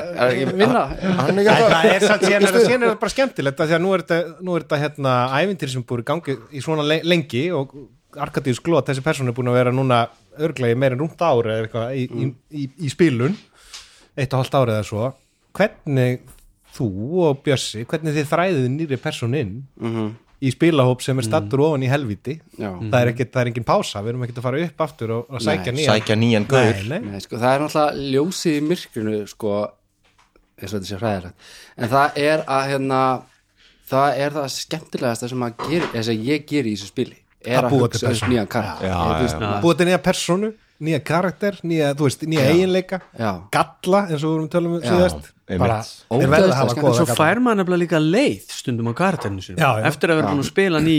[0.52, 0.82] vinna?
[1.00, 3.94] Er það er samt síðan er það er það bara skemmtilegt af því að nú
[3.96, 7.46] er þetta, nú er þetta hérna ævintýri sem búið í gangi í svona le- lengi
[7.56, 7.72] og
[8.20, 10.02] Arkadíus Glót, þessi persónu er búin að vera núna
[10.40, 12.28] örglega í meira en rúmt ári eða eitthvað í, í,
[12.64, 13.36] í, í spilun
[14.18, 15.10] eitt og hálft árið eða svo
[15.58, 16.22] hvernig
[16.76, 16.88] þú
[17.28, 20.12] og Bjössi hvernig þið þræðið nýri persónu inn Mhm.
[20.42, 22.72] í spilahóp sem er stattur ofan í helviti Já.
[22.80, 25.26] það er ekkit, það er engin pása, við erum ekkit að fara upp aftur og,
[25.30, 25.92] og sækja Nei, nýjan.
[26.00, 26.80] Sækja nýjan gaur.
[26.90, 27.12] Nei, nei.
[27.12, 29.52] Nei, sko, það er náttúrulega ljósið í myrkrinu sko,
[30.58, 31.36] eins og þetta sé hræðilegt.
[31.78, 33.02] En það er að hérna,
[33.92, 35.46] það er það skemmtilegasta sem,
[35.94, 38.12] þess að ég geri í þessu spili er Að að hugsa persónu.
[38.14, 38.98] þess nýjan karakter Já,
[39.42, 40.50] já, búið til nýja persónu,
[40.82, 43.32] nýja karakter nýja, þú veist, nýja eiginleika Já.
[43.54, 46.78] galla eins og við vorum tölum um Já, síðast bara, þeir verða að hafa skemmtilegt.
[46.78, 49.86] en góða svo fær maður nefnilega líka leið stundum á karakterinu Já, já.
[49.92, 50.98] eftir að vera búin að spila í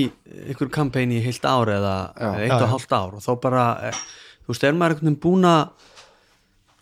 [0.52, 2.30] ykkur kampæni í heilt ár eða Já.
[2.38, 2.70] eitt Já, og já.
[2.74, 4.02] hálft ár og þá bara, eh,
[4.46, 5.68] þú veist, er maður einhvern veginn búin að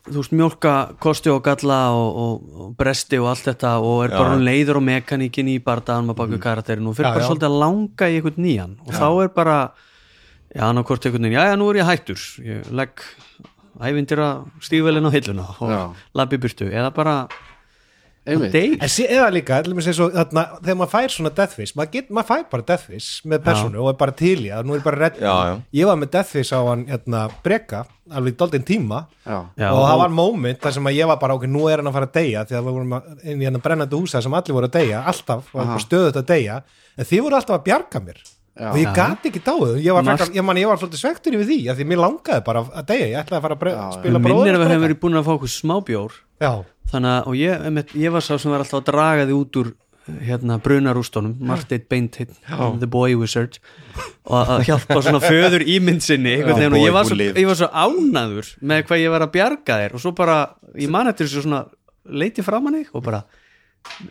[0.08, 4.14] þú veist, mjólka kosti og galla og, og, og bresti og allt þetta og er
[4.16, 4.44] bara Já.
[4.48, 7.28] leiður á mekaníkin í bardaðan með baku karakterin og fyrir Já, bara já.
[7.28, 9.58] svolítið að langa í einhvern nýjan og þá er bara
[10.56, 13.04] já, annarkvort einhvern veginn, já, já, nú er ég hættur ég legg
[13.80, 15.82] ævindira stígvelin á hilluna og Já.
[16.14, 17.30] labbi burtu eða bara einmitt.
[17.30, 18.10] deyr en sé,
[19.16, 22.28] eða líka, til dæmis eins og þarna, þegar maður fær svona deathwish, maður, get, maður
[22.28, 25.00] fær bara deathwish með persónu og er bara til í að nú er ég bara
[25.00, 25.22] redd.
[25.24, 25.54] Já, já.
[25.80, 29.00] ég var með deathwish á hann hérna, breka, alveg daldinn tíma.
[29.24, 29.38] Já.
[29.56, 31.88] Já, og það var moment þar sem að ég var bara, ok, nú er hann
[31.88, 34.59] að fara að deyja því að við vorum inn í hérna brennandi húsa sem allir
[34.59, 35.54] voru að deyja, alltaf,
[35.87, 36.61] stöðut að deyja.
[37.00, 38.20] En þið voru alltaf að bjarga mér
[38.61, 38.68] Já.
[38.70, 39.75] og ég gati ekki dáið.
[39.87, 42.44] Ég var, frekar, ég, man, ég var svolítið svektur yfir því af því mér langaði
[42.44, 44.85] bara að deyja, ég ætlaði að fara að bre- spila bara minnir að við hefum
[44.87, 46.51] verið búin að fá okkur smábjór já,
[46.92, 49.61] þannig að, og ég, einmitt, ég var sá sem var alltaf að draga þið út
[49.62, 49.73] úr
[50.27, 52.31] hérna brunarústónum, Marteit Beintit
[52.81, 53.59] The Boy Wizard.
[54.27, 57.68] Og að hjálpa svona föður ímynd sinni veginn, og ég var, svo, ég var svo
[57.70, 59.94] ánaður með hvað ég var að bjarga þér.
[59.94, 60.38] Og svo bara,
[60.75, 61.61] ég man eftir þessu svona
[62.11, 63.23] leiti fram hann og bara,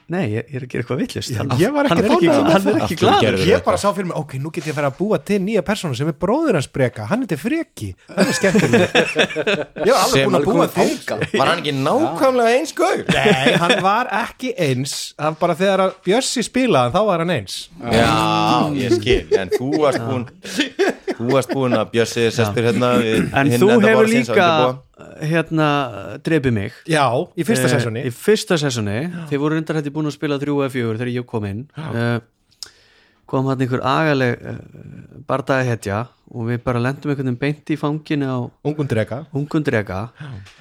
[0.10, 2.68] Nei, ég, er að gera eitthvað villust hann, ég var ekki hann er ekki, hann
[2.84, 5.20] ekki gerðirðu ég bara sá fyrir mig, ok, nú get ég að fara að búa
[5.26, 7.08] til nýja persónu sem er bróður hans breka.
[7.10, 10.88] Hann er til freki, það er skemmtileg ég var alveg búin að búa til.
[11.34, 13.06] Var hann ekki nákvæmlega eins gaur?
[13.14, 14.98] nei, hann var ekki eins.
[15.22, 17.60] Hann bara þegar að Bjössi spilaði þá var hann eins.
[17.94, 18.10] Já,
[18.78, 20.28] ég skil En þú varst búin
[21.20, 24.46] Þú varst búin að bjössi sestur hérna við En þú hefur líka
[25.20, 25.68] hérna
[26.24, 26.74] drepið mig.
[26.88, 27.06] Já,
[27.36, 28.98] í fyrsta Eh, sessóni Í fyrsta sessóni,
[29.30, 31.66] þið voru reyndar hætti búin að spila 3 og 4 þegar ég kom inn.
[31.78, 32.20] Uh,
[33.30, 34.56] kom hann einhver agaleg uh,
[35.30, 38.38] bardaði hetja og við bara lendum einhvern veginn beint í fanginu á
[38.70, 40.10] ungun drega ungun drega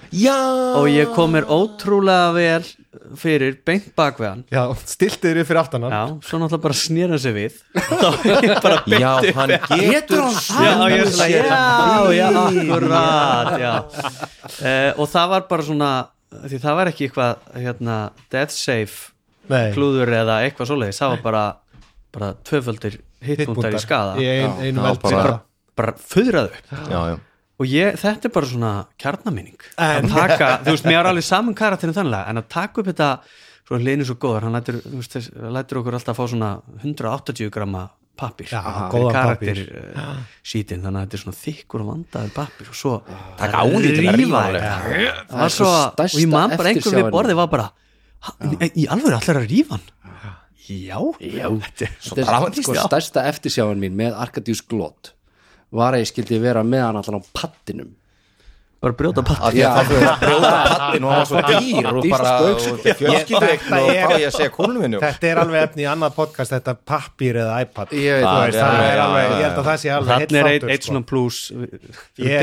[0.08, 0.36] Já!
[0.78, 2.68] Og ég kom mér ótrúlega vel
[3.20, 4.44] fyrir beint bak við hann.
[4.52, 5.92] Já, stiltið þér fyrir aftan hann.
[5.92, 7.58] Já, svo náttúrulega bara snýra sig við.
[7.76, 9.52] Þá er ég bara beint Já, upp hann
[9.82, 11.42] getur Já, ég er svona, já,
[12.16, 13.74] já, akkurat já.
[14.58, 15.92] Uh, og það var bara svona
[16.48, 17.96] því það var ekki eitthvað hérna,
[18.32, 19.12] death safe
[19.48, 19.70] Nei.
[19.76, 21.44] klúður eða eitthvað svoleiðis, það var bara
[22.18, 25.40] bara tvöföldir hitbúndar í skada í ein, einu Já, veld bara- bara,
[25.78, 27.26] bara föðraðu upp.
[27.58, 29.58] Og ég, þetta er bara svona kjarnaminning.
[29.78, 32.86] En- að taka, þú veist, mér er alveg saman karakterin þannig en að taka upp
[32.92, 33.08] þetta
[33.68, 35.16] svo leinu svo góður, hann lætur, þú veist,
[35.58, 36.50] lætur okkur alltaf að fá svona
[36.84, 38.48] 180 gramma pappir
[39.14, 39.58] karakter
[39.94, 42.94] uh, sítin, þannig að þetta er svona þykkur og vandaður pappir og svo
[43.38, 44.64] Taka á því til að rífa það er
[46.08, 47.68] og ég man bara einhver við borðið var bara
[48.18, 48.32] "Ha,
[48.66, 49.84] í- í alveg allir að rífa hann
[50.68, 51.48] já, já.
[51.48, 55.12] Þetta er Svo dramatískt, sko stærsta eftirsjáin mín með Arkadius Glott.
[55.74, 57.94] Var að ég skildi vera með hann allan á pattinum
[58.78, 62.58] bara brjóta að fyrir að brjóta pattin og hann var svo dýr og bara spauk.
[63.00, 65.88] fjölskylduveikn og Þetta er- þá ég að segja kólum minnu þetta er alveg efni í
[65.90, 67.88] annað podcast þetta pappir eða iPad.
[67.98, 69.66] Ég veit Þú það, veist, já, það já, er já, alveg, já, ég held að
[69.68, 70.90] það sé alveg þannig er eitt sko.
[70.92, 71.58] svona pluss þú
[72.28, 72.42] Ég- að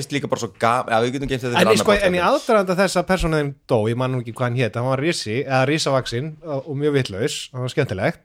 [0.00, 2.06] finnst líka bara svo gaf Já, við getum geimt þetta En, ég sko, podcast.
[2.28, 5.36] aðdraðanda þess að persónuðin dó, ég man nú ekki hvað hann hétt, hann var risi,
[5.46, 8.24] eða risavaxin og, mjög vitlaus, það var skemmtilegt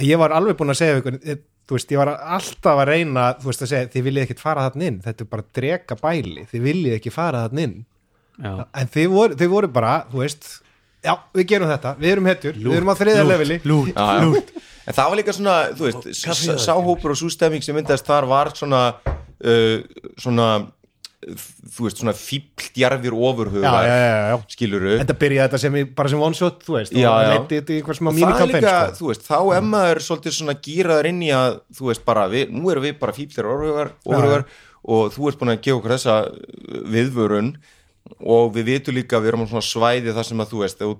[0.00, 0.96] ég var alveg búin að segja
[1.28, 1.36] eh,
[1.70, 4.64] þú veist, ég var alltaf að reyna þú veist að segja, þið viljið ekkit fara
[4.66, 4.96] þarna inn.
[5.04, 7.76] Þetta er bara drega bæli, þið viljið ekki fara þarna inn,
[8.42, 8.50] já,
[8.82, 10.50] en þið voru, þið voru bara, þú veist
[11.06, 12.58] já, við gerum þetta, við erum hetjur.
[12.66, 13.60] Við erum á þriðja leveli.
[13.70, 14.66] lút, Já, já.
[14.90, 16.10] En það var líka svona, þú veist,
[16.66, 18.80] sáhópur og sústemming sem myndast þar var svona,
[19.44, 19.76] uh,
[20.18, 20.46] svona,
[21.20, 22.14] þú veist, svona
[23.84, 24.36] já, já.
[24.54, 24.92] skiluru.
[25.02, 27.34] Þetta byrjaði þetta sem, í- bara sem one shot, þú veist, Já, já.
[28.24, 28.96] það er líka, sko.
[29.00, 32.72] þú veist, þá emmaður svolítið svona gýraður inn í að, þú veist, bara, við, nú
[32.72, 34.48] erum við bara fíbldjarfir ofurhugar,
[34.96, 37.52] og þú ert búin að gefa okkur þessa uh, viðvörun
[38.24, 40.94] og við vitum líka við erum á svona svæði þar sem að, þú veist, þú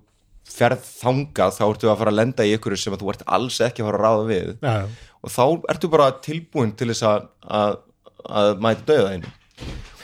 [0.51, 3.61] ferð þangað þá ertu að fara að lenda í ykkur sem að þú ert alls
[3.65, 4.77] ekki að fara að ráða við já.
[5.21, 7.29] og þá ertu bara tilbúin til þess að,
[7.61, 7.77] að,
[8.41, 9.33] að mæta döða einu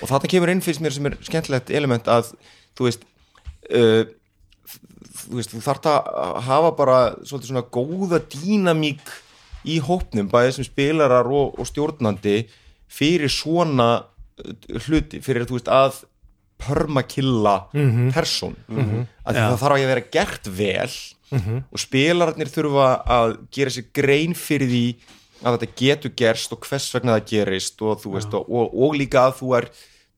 [0.03, 2.33] og þetta kemur inn fyrst mér sem er skemmtilegt element að
[2.77, 3.05] þú veist
[3.73, 4.05] uh,
[5.27, 9.15] þú veist, þú þarft að hafa bara svolítið svona góða dýnamík
[9.67, 12.45] í hópnum bæðið sem spilarar og, og stjórnandi
[12.93, 16.03] fyrir svona uh, hluti, fyrir þú veist að
[16.57, 18.13] permakilla Mhm.
[18.15, 20.91] person að því það þarf að vera gert vel
[21.33, 21.57] Mhm.
[21.75, 24.85] og spilararnir þurfa að gera sér grein fyrir því
[25.45, 28.97] að þetta getur gerst og hvers vegna það gerist og þú veist og, og, og
[28.97, 29.69] líka að þú er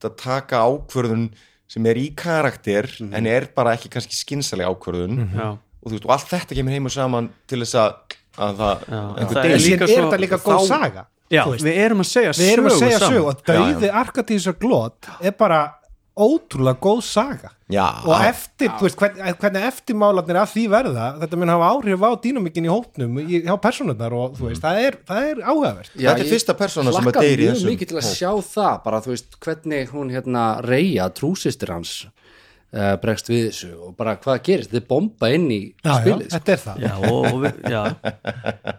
[0.07, 1.29] að taka ákvörðun
[1.69, 5.19] sem er í karakter en er bara ekki kannski skynsalega ákvörðun.
[5.35, 5.49] Já.
[5.83, 8.85] Og þú veist og allt þetta kemur heim og saman til þess að, að það,
[8.89, 11.07] það er líka er þetta líka góð þá- saga?
[11.29, 13.19] Já, við erum að segja við erum að segja saman.
[13.19, 15.59] sög og dauði Arkadísar glót er bara
[16.19, 17.53] ótrúlega góð saga.
[17.69, 17.85] Já.
[18.09, 22.11] og eftir, þú veist, hvern, hvernig eftirmálarnir af því verða, þetta mun hafa áhrif á
[22.25, 25.91] dýnamikinn í hópnum, í, hjá personurnar og þú veist, það er, það er áhugavert.
[25.93, 27.99] Já, Þetta er ég fyrsta persóna sem að hlakka deyr í mjög þessum mikið til
[28.01, 33.51] að sjá það bara þú veist hvernig hún hérna reyja trúsistir hans uh, bregst við
[33.51, 34.73] þessu og bara hvað gerist?
[34.73, 36.35] Þið bomba inn í já, já, spilið sko.
[36.39, 36.85] þetta er það.
[36.89, 37.83] Já, og, og við, já,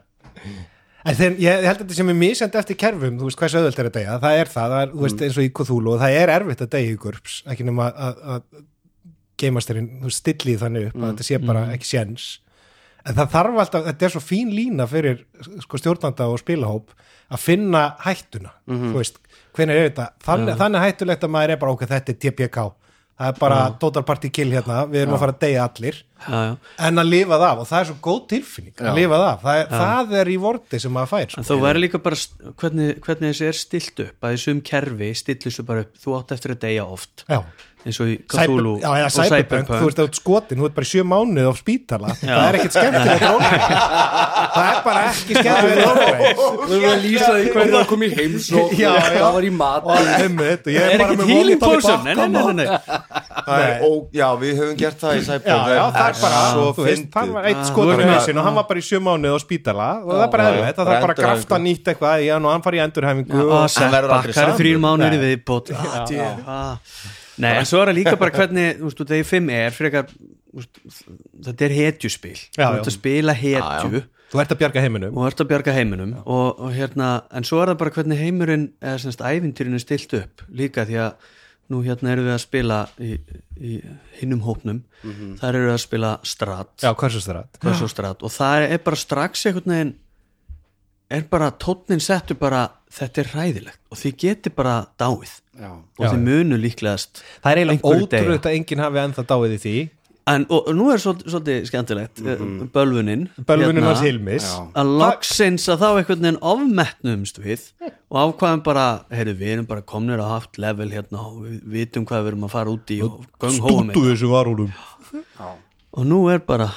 [1.06, 3.80] en þegar, ég held að þetta sem er misend eftir kerfum þú veist, hversu auðvöld
[3.80, 6.04] er að deyja, það er það, það er, þú veist, eins og í Cthulhu og
[6.04, 8.44] það er erfitt að deyja í GURPS, ekki nema að,
[9.40, 12.28] geimastirinn, þú veist, stilli því þannig upp að þetta sé bara ekki séns.
[13.08, 15.22] En það þarf alltaf, þetta er svo fín lína fyrir
[15.64, 16.92] sko, stjórnanda og spilahóp
[17.32, 18.52] að finna hættuna
[18.92, 19.22] þú veist,
[19.56, 20.08] hvernig er þetta?
[20.26, 22.66] Þannig, þannig hættulegt að maður er bara, ok, þetta er TPK
[23.20, 24.84] það er bara total party kill hérna.
[24.90, 26.00] Við erum að fara að deyja allir.
[26.20, 26.54] Já, já.
[26.88, 29.44] en að lifa það af og það er svo góð tilfinning að lifa það af,
[29.46, 31.44] það það er í vorti sem maður fær sko.
[31.48, 32.20] Þú verður líka bara
[32.64, 35.94] hvernig, hvernig þessi er stilt upp að þessum kerfi stillir svo bara upp.
[36.04, 37.24] Þú átt eftir að deyja oft.
[37.30, 37.40] Já.
[37.86, 40.76] Eins og í Cyber, Cthulhu já, eða og cyberpunk, þú ert átt skotin, þú ert
[40.76, 43.24] bara í sjö mánuð á spítala, það er ekkert skemmtilegt
[44.56, 46.40] það er bara ekki skemmtilegt
[46.70, 49.08] Við erum að lýsa því hvernig það kom í heims og Já, já.
[49.16, 49.88] það var í mat.
[49.90, 52.00] Og ég er er bara ekkert með healing potion?
[52.06, 52.68] Nei, nei, nei, nei.
[53.50, 53.86] Það er,
[54.20, 55.72] já, við höfum gert það í Já, Cyberpunk.
[55.74, 58.68] Já, það er bara, þú veist, það var eitt voru í hausin og hann var
[58.70, 59.88] bara í sjö mánuð á spítala.
[60.04, 62.50] Og það er bara Já, eðlilegt, það bara þarf bara að grafta nýtt eitthvað hann
[62.50, 63.46] og hann fari í endurhæfingu.
[63.48, 64.60] Og setbackar samur.
[64.60, 65.40] þrýr mánuðir í
[67.40, 67.54] Nei.
[67.56, 71.04] en svo er það líka bara hvernig þú veist, þegar 5 er frekar þú veist,
[71.48, 72.38] þetta er hetjuspil.
[72.38, 72.80] Já, þú já.
[72.80, 74.06] ert að spila hetju.
[74.30, 75.18] Þú ert að bjarga heiminum.
[75.18, 76.14] Og ert að bjarga heiminum.
[76.22, 80.14] Og, og hérna, en svo er það bara hvernig heimurinn eða semst ævintýrinu er stilt
[80.20, 81.32] upp líka því að
[81.70, 83.16] nú hérna erum við að spila í,
[83.58, 83.80] í
[84.20, 84.84] hinnum hópnum.
[85.40, 86.76] Þar eru við að spila strat.
[86.82, 89.96] Já, hversu strætt Hversu strat og það er bara strax einhvern veginn
[91.10, 93.82] er bara tónnin settur bara þetta er hræðilegt.
[93.90, 95.72] Og þið geti bara dáið Já.
[95.76, 97.24] og þið munu líklegast.
[97.44, 99.78] Það er eiginlega ótrúið að enginn hafi ennþá dáið í því.
[100.30, 103.24] En, og, og nú er svolítið, skemmtilegt mm bölvunin.
[103.50, 104.50] Bölvunin hérna, hans Hilmis.
[104.78, 109.86] Að loksins að þá einhvern veginn ofmetnumst við og ákvaðum bara heyrðu, við erum bara
[109.90, 113.00] komnir á haft level hérna og við vitum hvað við erum að fara út í
[113.02, 114.72] Stútu þessu varúlum
[115.40, 116.70] og nú er bara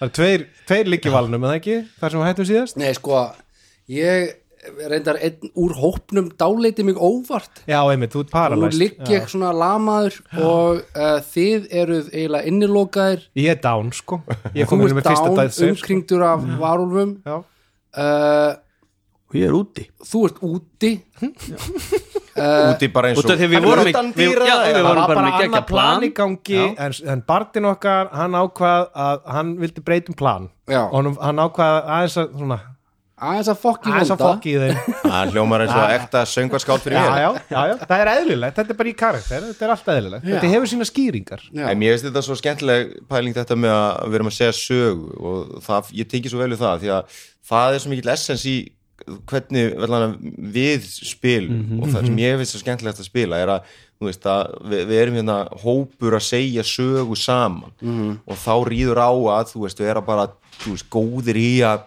[0.00, 1.74] Það er tveir, tveir líki valnum, eða ekki?
[2.00, 2.76] Það sem við hættum síðast?
[2.80, 3.18] Nei, sko,
[3.92, 4.30] ég
[4.60, 7.62] reyndar einn úr hópnum dáleiti mig óvart.
[7.68, 12.50] Já, einmitt, þú ert Nú paralæst ligg ég svona lamaður og uh, þið eruð eiginlega
[12.50, 13.28] innilokaðir.
[13.40, 14.20] Ég er down, sko.
[14.56, 17.16] Ég kom Þú fyrsta dán, sér umkringdur af varúlfum.
[17.24, 18.58] Já, uh,
[19.30, 19.86] og ég er úti.
[20.02, 20.92] Þú ert úti.
[22.40, 25.64] Úti bara eins að við vorum er já, gegja annað plan.
[25.68, 26.04] plan.
[26.06, 30.48] Í gangi en, en Bartin okkar, hann ákvað að hann vildi breytum plan.
[30.70, 30.84] Já.
[30.86, 32.58] og hann, hann ákvað aðeins að svona,
[33.20, 34.96] aðeins að fokki aðeins að fokki í þeim.
[35.04, 38.74] Það hljómar eins og ekta söngvarskáld fyrir mér já, já, já, það er eðlilegt, þetta
[38.74, 39.46] er bara í karakter.
[39.50, 40.34] Þetta er allt eðlilegt, Já.
[40.36, 41.46] þetta hefur sína skýringar.
[41.52, 41.64] Já.
[41.70, 45.14] En mér finnst þetta svo skemmtileg pæling þetta með að við erum að segja sögu
[45.30, 48.46] og það, ég tengi svo vel við það því að það er svo mikill essens
[48.48, 48.56] í
[49.30, 50.16] hvernig verðan,
[50.52, 51.78] við spilum.
[51.80, 54.82] Og það sem ég finnst svo skemmtilegt að spila er að, þú veist, að við,
[54.90, 57.72] við erum hérna hópur að segja sögu saman.
[58.28, 60.28] Og þá rýður á að þú veist, við erum bara
[60.60, 61.86] þú veist, góðir í að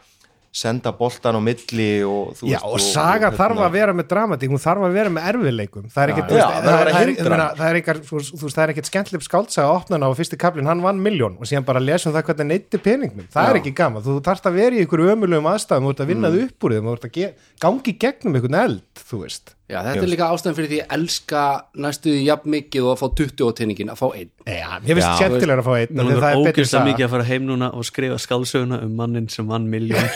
[0.53, 4.07] senda boltan á milli og þú Já, veist og saga hérna- þarf að vera með
[4.11, 8.83] dramatík hún þarf að vera með erfiðleikum það er ekkert, það er er- er ekkert
[8.83, 11.79] er skemmtileg skáldsaga að opna hana á fyrsti kaplinn, hann vann miljón og síðan bara
[11.81, 13.61] lesum það hvernig neytti peningnum, það er Já.
[13.63, 16.43] ekki gaman þú þarft að vera í ykkur ömulegum aðstæðum þú ert að vinna Mm.
[16.45, 20.09] upp úr þeim, þú ert að gangi gegnum ykkur eld, þú veist Já, þetta er
[20.11, 21.41] líka ástæðan fyrir því að elska
[21.85, 24.29] næstuði jafn mikið og að fá 20 á teiningin að fá einn.
[24.43, 25.13] Já, ég finnst Já.
[25.21, 26.87] skemmtilega að fá einn Nú er það er ógeðslega saga.
[26.89, 30.03] mikið að fara heim núna og skrifa skálsöguna um mannin sem vann miljón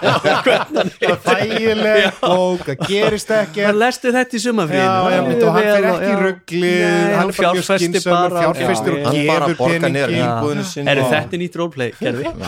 [0.00, 5.20] það er þægileg bók, það gerist ekki hann lesti þetta í sumafríðinu Já, Það já,
[5.20, 9.04] og hann fer vel ekki í Nei, hann er bara mjög fjárfestir Já.
[9.04, 10.24] og gefur borga niður peningi.
[10.24, 12.24] íbúðinu sinni Eru og- þetta er nýtt roleplay, gerði?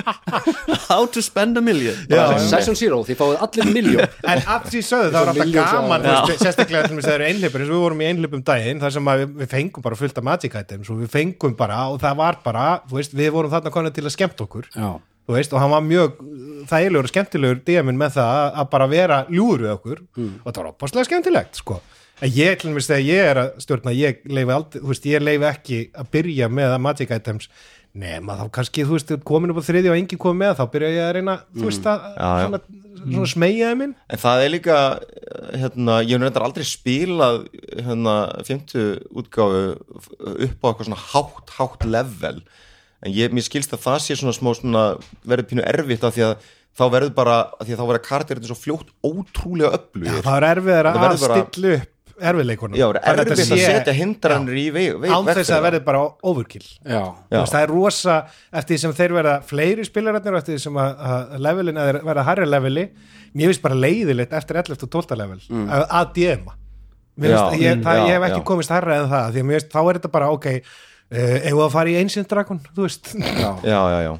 [0.90, 1.94] How to spend a million.
[2.48, 6.42] Session Zero, þið fáið allir miljón En að því sögðu, það var alltaf gaman veist,
[6.44, 9.24] sérstaklega að það eru einhleipur eins og við vorum í einhleipum daginn þar sem við,
[9.42, 12.66] við fengum bara fullt af magic items og við fengum bara og það var bara,
[12.90, 14.90] þú veist, við vorum þarna konin til að skemmt okkur, Já,
[15.30, 16.20] þú veist, og hann var mjög
[16.70, 20.70] þægilegur og skemmtilegur DM-in með það að- bara vera ljúður við okkur og það var
[20.74, 21.80] opaslega skemmtilegt, sko.
[22.20, 25.22] En ég, til dæmis, þegar ég er að stjórna ég leifi aldrei, þú veist, ég
[25.24, 27.46] leifi ekki að byrja með að magic items
[27.96, 30.90] nema þá kannski, þú veist, komin upp á þriði og enginn komið með, þá byrja
[30.94, 32.44] ég að reyna þú veist, að Já, já.
[32.44, 32.60] svona,
[33.06, 34.78] svona smegja þeim inn En það er líka
[35.60, 37.38] hérna, ég hef reyndar aldrei spilað
[37.80, 38.14] hérna,
[38.46, 39.62] 50 útgáfu
[40.46, 42.40] upp á eitthvað svona hátt, hátt level.
[43.00, 44.82] En ég, mér skilst að það sé svona smá svona,
[45.24, 46.48] verður pínu erfitt af því að
[46.80, 50.20] þá verður bara, af því að þá verður karakterinn svo fljótt ótrúlega öflugir.
[50.22, 50.46] Það er
[50.92, 51.88] Það að verður bara- stilla upp
[52.30, 52.76] erfiðleikunum.
[52.78, 55.84] Já, það er erfitt að setja hindranir í veg, veg, án þess að það verður
[55.88, 56.02] bara
[56.32, 56.66] overkill.
[56.84, 58.16] Já, Þú veist, það er rosa,
[58.52, 61.92] eftir því sem þeir verða fleiri spilararnir og eftir því sem að, að levelin að
[62.10, 62.86] verða hærri leveli
[63.30, 65.38] mér finnst bara leiðilegt eftir 11 og 12 level
[65.70, 66.16] að, að
[67.20, 68.44] Já, finnst- ég, mm, það, já, ég hef ekki já.
[68.48, 71.58] komist hærra en það því að mér finnst, þá er þetta bara ok uh, eigum
[71.58, 73.10] við að fara í Ancient Dragon þú veist?
[73.14, 74.12] Já, já, já, já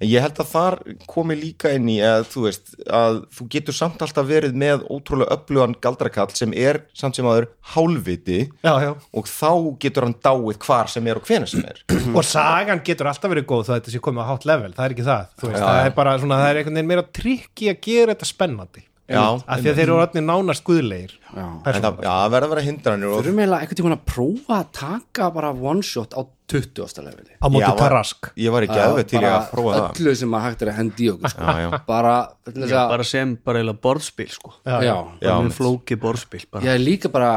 [0.00, 0.76] en ég held að þar
[1.08, 5.36] komi líka inn í að þú veist, að þú getur samt alltaf verið með ótrúlega
[5.36, 8.90] öflugan galdrakall sem er samt sem aður hálfviti já, já.
[8.94, 9.52] og þá
[9.84, 11.80] getur hann dáið hvar sem er og hvena sem er
[12.12, 14.88] og sagan getur alltaf verið góð þó að þetta sé komið á hátt level, það
[14.88, 17.08] er ekki það þú veist, Já, það er bara svona, það er einhvern veginn meira
[17.20, 21.44] trikki að gera þetta spennandi Já, af því að þeir eru orðnir nánast guðlegir já.
[21.46, 24.56] en það, já, það verður að vera hindranir og Þurfum eiginlega einhvern tímann að prófa
[24.56, 27.02] að taka bara one shot á 20.
[27.02, 28.28] leveli á móti Já, Tarask.
[28.38, 29.86] ég var ekki alveg til að prófa það.
[30.00, 31.42] öllu sem að hægt er að hendi í okkur sko.
[31.42, 31.80] já, já.
[31.86, 32.14] bara,
[32.46, 34.52] að- bara sem bara eiginlega borðspil sko.
[34.64, 36.64] Já, já, Já, flóki borðspil bara.
[36.64, 37.30] ég er líka bara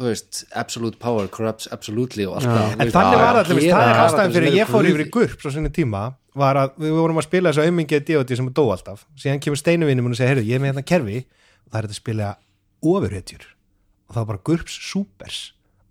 [0.00, 2.72] veist, absolute power corrupts absolutely og allt það.
[2.80, 5.70] En þannig var það, það er ástæðan fyrir ég fór yfir í GURP svo sinni
[5.70, 8.36] tíma var að við vorum að spila þessu auðmingið D.O.D.
[8.36, 9.04] sem er dó alltaf.
[9.14, 11.20] Síðan kemur steinuvinnum og segir, heyrðu, ég er með hérna kerfi.
[11.64, 12.30] Og það er þetta að spila
[12.82, 13.44] ofurhetjur.
[14.08, 15.38] Og það var bara GURPS Supers.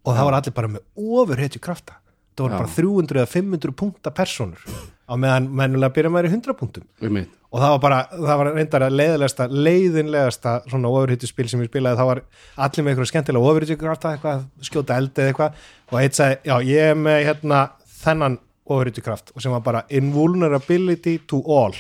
[0.04, 1.96] Og það var allir bara með ofurhetju krafta
[2.34, 4.68] það voru bara 300 eða 500 punkta personur
[5.04, 6.86] á meðan mennulega byrja maður í 100 punktum.
[7.04, 7.24] Um
[7.54, 11.70] og það var bara, það var reyndar að leiðilegasta leiðinlegasta svona ofurhetju spil sem ég
[11.70, 12.22] spilaði, það var
[12.66, 15.60] allir með eitthvað skemmtilega ofurhetju krafta, eitthvað, skjóta eldi eða eitthvað.
[15.92, 17.60] Og eitt sagði, já ég er með hérna
[18.00, 21.78] þennan ofurhetju kraft og sem var bara invulnerability to all.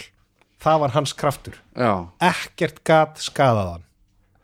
[0.63, 1.57] Það var hans kraftur.
[1.73, 1.91] Já,
[2.29, 3.83] ekkert gat skadaðan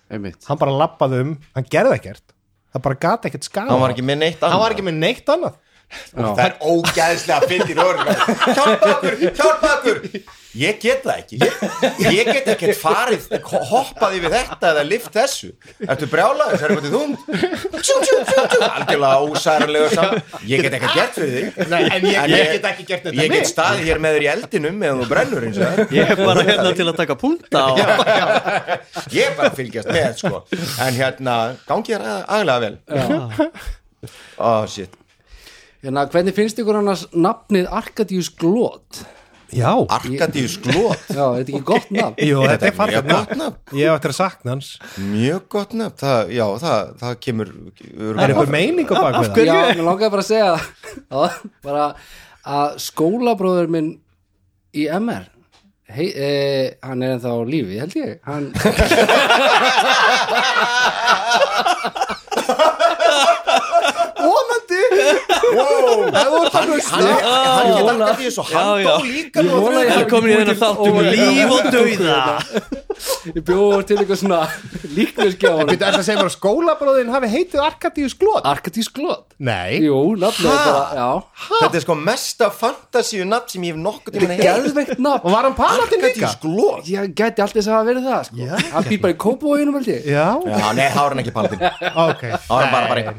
[0.09, 2.33] um mitt hann bara lappaði um, hann gerði ekkert.
[2.73, 5.59] Það bara gat ekkert skadaðan hann var ekki með neitt hann annað
[5.89, 8.19] ekki neitt annað það er ógæðslega fyndir örnum
[8.59, 9.97] hjálpa okkur, hjálpa okkur.
[10.59, 11.37] Ég get það ekki.
[12.01, 13.27] Ég, ég get ekkert farið
[13.69, 15.51] hoppaði við þetta eða lift þessu.
[15.85, 18.61] Ertu brjálaður, tjú, tjú, tjú, tjú.
[18.65, 21.69] algjörlega ósæranlega saman ég get ekkert gert fyrir þig.
[21.69, 24.25] Nei, en ég, En ég get ekki gert þetta ég get staðið hér með þér
[24.25, 25.95] í eldinum meðan þú brennur eins og það.
[25.99, 27.83] Ég er bara hérna til að taka punta og
[29.13, 30.41] ég er bara að fylgjast með sko.
[30.87, 31.37] en hérna,
[31.69, 32.73] gangi þér aðlega vel.
[34.39, 34.98] Oh shit
[35.83, 38.91] hérna, hvernig finnst ykkur annars nafnið Arkadius Glót
[39.55, 42.15] já, Arkadius Glót já, þetta er ekki gott nafn?
[42.27, 42.73] Jú, þetta er
[43.07, 43.57] gott nafn.
[43.79, 44.69] ég eftir að sakna hans.
[44.99, 47.47] Mjög gott nafn, það, já, það, það kemur
[47.79, 49.43] það er einhver meining á bak við það?
[49.49, 50.53] já, mér langaði bara að segja
[50.99, 51.21] já,
[51.65, 51.85] bara
[52.59, 53.89] að skólabróður minn
[54.77, 55.25] í MR
[55.89, 56.27] hei, e,
[56.85, 58.21] hann er ennþá á lífi, held ég.
[58.27, 58.53] Hann
[65.09, 66.03] wow.
[66.13, 69.89] það voru það hann, hann, hann get Arkadius og hann dó líka Ég vona ég
[69.89, 72.17] það er komin í þennan þátt um líf og dauða.
[73.29, 74.39] Ég bjóð til eitthvað svona
[74.95, 78.43] líkneskjáðan Býttu, er það að segja að skólabróðin hafi heitið Arkadíus Glót?
[78.49, 79.79] Arkadius Glót Nei.
[79.85, 81.09] Jú, nafnið er bara, já.
[81.53, 85.23] Þetta er sko mesta fantasíu nafn sem ég hef nokkuð til að nafn.
[85.23, 86.27] Og var hann palatinn líka?
[86.27, 88.49] Arkadius Glót ég gæti alltaf þess að verið það sko.
[88.73, 90.09] hann býr bara í kópavóginum held ég.
[90.09, 91.63] Já, já, nei, það var hann ekki paldin
[92.09, 93.15] ok var hann bara- bara-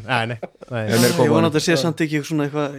[0.71, 1.11] Nei, nei, nei.
[1.11, 2.77] ég vona að þetta sé samt ekki svona eitthvað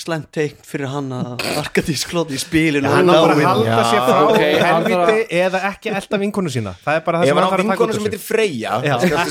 [0.00, 4.02] slæmt teikn fyrir hann að Arkadís Klóti í spilinu Hann á bara að halda sér
[4.04, 6.74] frá ok, hann helviti eða ekki elda vinkonu sína.
[6.84, 8.24] Það er bara það sem hann þarf að taka vinkonu út sem úr heitir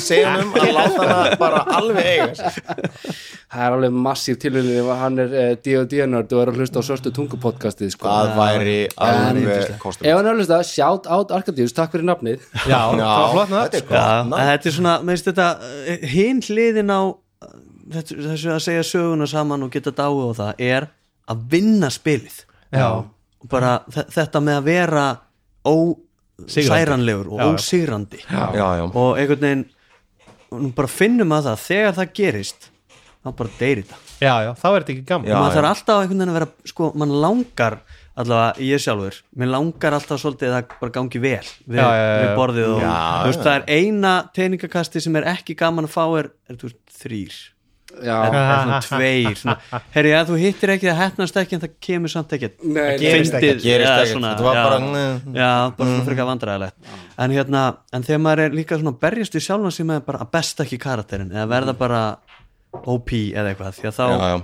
[0.04, 2.62] sér um að láta hana bara alveg eiga sig.
[3.54, 6.84] það er alveg massív tilvíðin ef hann er uh, D&D-nörd og er að hlusta á
[6.88, 8.10] Sörstu tungu podcastið sko.
[8.10, 12.48] það væri alveg kostum ef hann er að hlusta, shout out Arkadius takk fyrir nafnið.
[12.66, 14.96] Já, það var flott þetta er er svona,
[15.86, 17.23] eh, hinn hliðin á eh,
[17.92, 20.88] þessu að segja söguna saman og geta dáið og það er
[21.30, 22.44] að vinna spilið.
[22.74, 22.88] Já.
[23.50, 25.06] bara þe- þetta með að vera
[25.68, 28.22] ósæranlegur og ósýrandi
[28.96, 29.66] og einhvern veginn
[30.78, 32.70] bara finnum að það þegar það gerist
[33.24, 34.00] þá bara deyri þetta.
[34.24, 35.28] Já, já, þá er þetta ekki gaman.
[35.34, 37.78] Maður þarf alltaf einhvern veginn að vera sko, mann langar
[38.14, 42.04] allavega ég sjálfur mér langar alltaf svolítið að það bara gangi vel við, Já, já,
[42.04, 45.88] já, við borðið og Já, þú veist, það er eina teiningakasti sem er ekki gaman
[45.90, 47.40] að fá er, er þú veist, þrýr
[48.02, 48.18] já,
[48.88, 52.50] tveir svona, herri, að þú hittir ekki það hefnast ekki en það kemur samt ekki.
[52.64, 55.36] Nei, gerist ekkert, gerist ekkert, svona, þetta var já, bara, mm.
[55.38, 59.46] já, bara svona frekar vandræðilegt en hérna, en þegar maður er líka svona berjast við
[59.48, 62.02] sjálfan sem er bara að besta ekki karakterin eða verða bara
[62.82, 64.36] OP eða eitthvað því að þá, já, já.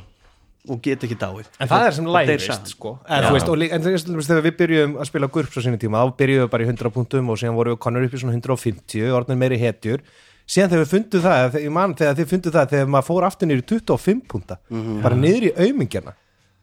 [0.69, 1.51] og get ekki dáið.
[1.57, 2.95] En það er sem lægist sko.
[3.09, 6.45] En þú veist, en þegar við byrjuðum að spila GURPS á sinni tíma, þá byrjuðum
[6.45, 9.41] við bara í 100 punktum og síðan vorum við konur upp í svona 150 orðin
[9.41, 10.05] meiri hetjur
[10.49, 13.49] síðan þegar við fundum það, ég man þegar þið fundum það þegar maður fór aftur
[13.51, 14.59] niður í 25 punta
[15.03, 16.15] bara niður í aumingjana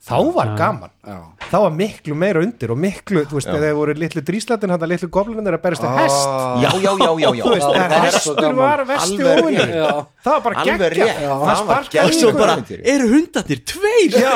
[0.07, 1.17] þá var gaman, já.
[1.51, 4.85] þá var miklu meira undir og miklu, þú veist, þegar þeir voru litlu dríslatin, hann
[4.87, 6.27] litlu goblinir að berast að hest
[6.63, 7.47] já, já, já, já, já.
[7.49, 8.61] veist, það var svo hestur gaman.
[8.61, 9.75] var vesti Alveg óvinni rétt.
[9.81, 9.89] Já.
[10.27, 12.57] það var bara geggja það Það og svo bara,
[12.95, 14.33] eru hundarnir tveir Já.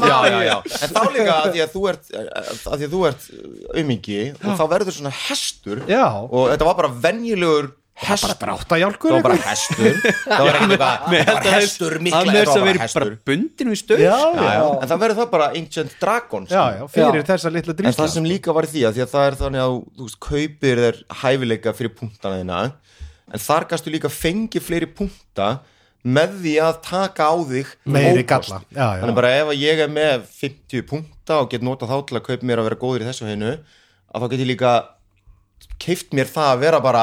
[0.00, 0.56] Já, já, já.
[0.80, 3.28] en þá líka að því að þú ert að því að þú ert
[3.76, 6.06] aumingi og þá verður svona hestur Já.
[6.24, 7.70] og þetta var bara venjulegur
[8.08, 8.34] hestur.
[8.40, 9.98] dráttajálkur það var bara hestur.
[10.24, 13.00] Það var ekki eitthvað það var hestur mikla er var bara hestur.
[13.10, 14.02] bara bundin við stöð.
[14.04, 14.68] Já, Já, já, já.
[14.80, 18.28] en það verður það bara Ancient Dragon já, já, fyrir þessa litlu en það sem
[18.30, 21.02] líka var í því að því að það er þannig að þú veist, kaupir þér
[21.24, 22.62] hæfileika fyrir punktana þína
[23.30, 25.50] en þar gastu líka fengið fleiri punkta
[26.00, 28.62] með því að taka á þig Meiri galla.
[28.72, 32.16] Já, þannig bara ef að ég er með 50 punkta og get notað þá til
[32.16, 34.70] að kaupa mér að vera góður í þessu hennu að þá get ég líka
[35.80, 37.02] keift mér það að vera bara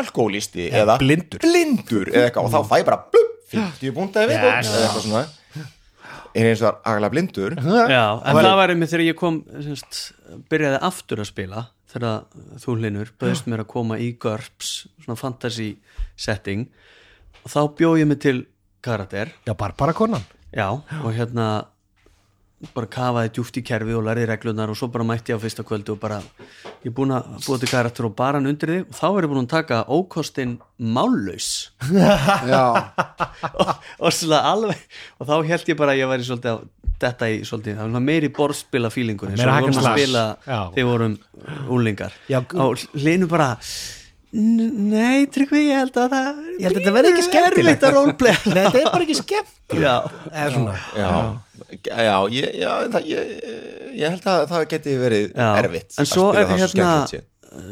[0.00, 1.40] alkoholisti Eða eða blindur.
[1.44, 4.66] blindur eða eitthvað og þá fæ ég bara blub, 50 punkta eða Yes.
[4.66, 4.74] yes.
[4.74, 5.24] eða eitthvað svona
[6.36, 10.00] en eins og var agalega blindur Já, en það var einmitt þegar ég kom semst,
[10.50, 11.62] byrjaði aftur að spila
[11.92, 12.26] þegar
[12.60, 14.72] þú hlinur bauðist mér að koma í GURPS
[15.04, 15.70] svona fantasy
[16.16, 16.66] setting
[17.44, 18.36] og þá bjóð ég mig til
[18.84, 21.66] karakter já, Barbara konan já, og hérna
[22.74, 25.64] bara kafaði djúft í kerfi og lærði reglunar og svo bara mætti ég á fyrsta
[25.66, 26.22] kvöldu og bara
[26.80, 29.26] ég er búin að búa til karakter og bara hann undir þig og þá er
[29.26, 31.50] ég búin að taka ókostin mállaus.
[33.60, 33.68] Og,
[34.00, 34.80] og svona alveg
[35.20, 36.64] og þá held ég bara að ég væri svolítið að
[37.02, 40.24] þetta í svolítið, það var meiri borðspila fílingur eins og við vorum að spila
[40.76, 41.16] þegar vorum
[41.76, 43.50] úlingar Já, og hlinu bara
[44.36, 47.84] "N- Nei, Tryggvi, ég held að það Ég held að þetta verði ekki skemmtilegt.
[48.56, 49.52] Þetta er bara ekki skemmt
[51.86, 53.30] Já, ég, já það, ég,
[53.98, 55.48] ég held að það geti verið já.
[55.64, 56.90] erfitt En svo að er hérna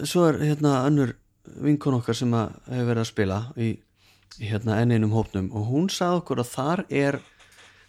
[0.09, 1.13] svo er hérna önnur
[1.63, 3.69] vinkon okkar sem að hefur verið að spila í,
[4.41, 7.21] í hérna enn einum hópnum og hún sagði okkur að þar er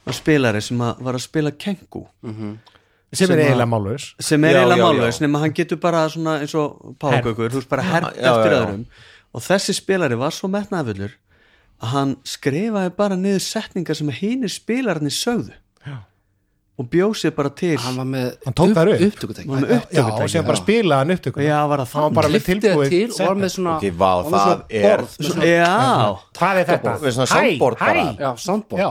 [0.06, 4.44] að spilari sem að var að spila kengu sem er Sem að- eiginlega málaus sem
[4.46, 5.22] er eiginlega já.
[5.26, 8.60] nema hann getur bara svona eins og págaukur, þú veist bara hert eftir já.
[8.62, 8.86] öðrum
[9.34, 11.16] og þessi spilari var svo metnaðafullur
[11.82, 15.54] að hann skrifaði bara niður setningar sem hínir spilararnir sögðu.
[16.76, 17.78] Og bjóð sér bara til.
[17.80, 19.04] Hann var með Hann tók þær upp.
[19.08, 19.48] upptökutæki.
[19.48, 22.04] Hann var með já, upptökutæki, og sem bara spila hann upptöku já, var það hann
[22.04, 24.82] var bara með það tilbúið til og var með svona Ok, vá, var það svona
[24.92, 25.72] er- svona- já,
[26.40, 26.96] hvað er þetta?
[27.06, 27.30] Með svona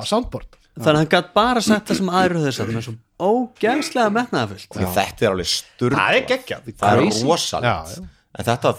[0.05, 2.95] soundboard þannig að hann gætt bara sagt það sem aðrir höfðu sagt, það er svo
[3.29, 6.73] ógænslega metnaðafullt Ok, þetta er alveg sturla það er geggjað.
[6.81, 8.01] Það er rosalegt.
[8.35, 8.73] En þetta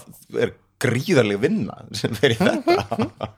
[0.44, 0.52] er
[0.86, 3.30] gríðarlega vinna sem fyrir þetta.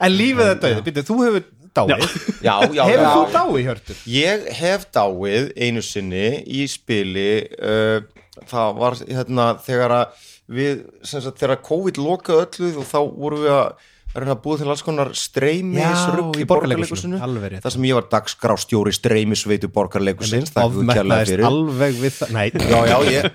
[0.00, 1.44] En lífið þetta, þú hefur
[1.76, 2.14] dáið.
[2.46, 4.00] Já, já, hefur þú dáið, Hjörtur?
[4.12, 7.28] ég hef dáið einu sinni í spili
[7.60, 8.00] uh,
[8.50, 13.44] það var hérna þegar að við, sem sagt, þegar COVID lokaði öllu og þá vorum
[13.46, 13.86] við að
[14.22, 17.18] reyna að búið til alls konar streymisrugg í borgarleikusinu
[17.64, 20.78] þar sem ég var dagskrárstjóri streymisveitu borgarleikusins það
[21.16, 21.44] er fyrir.
[21.48, 22.32] alveg við það.
[22.36, 23.28] Nei, Já, já, ég,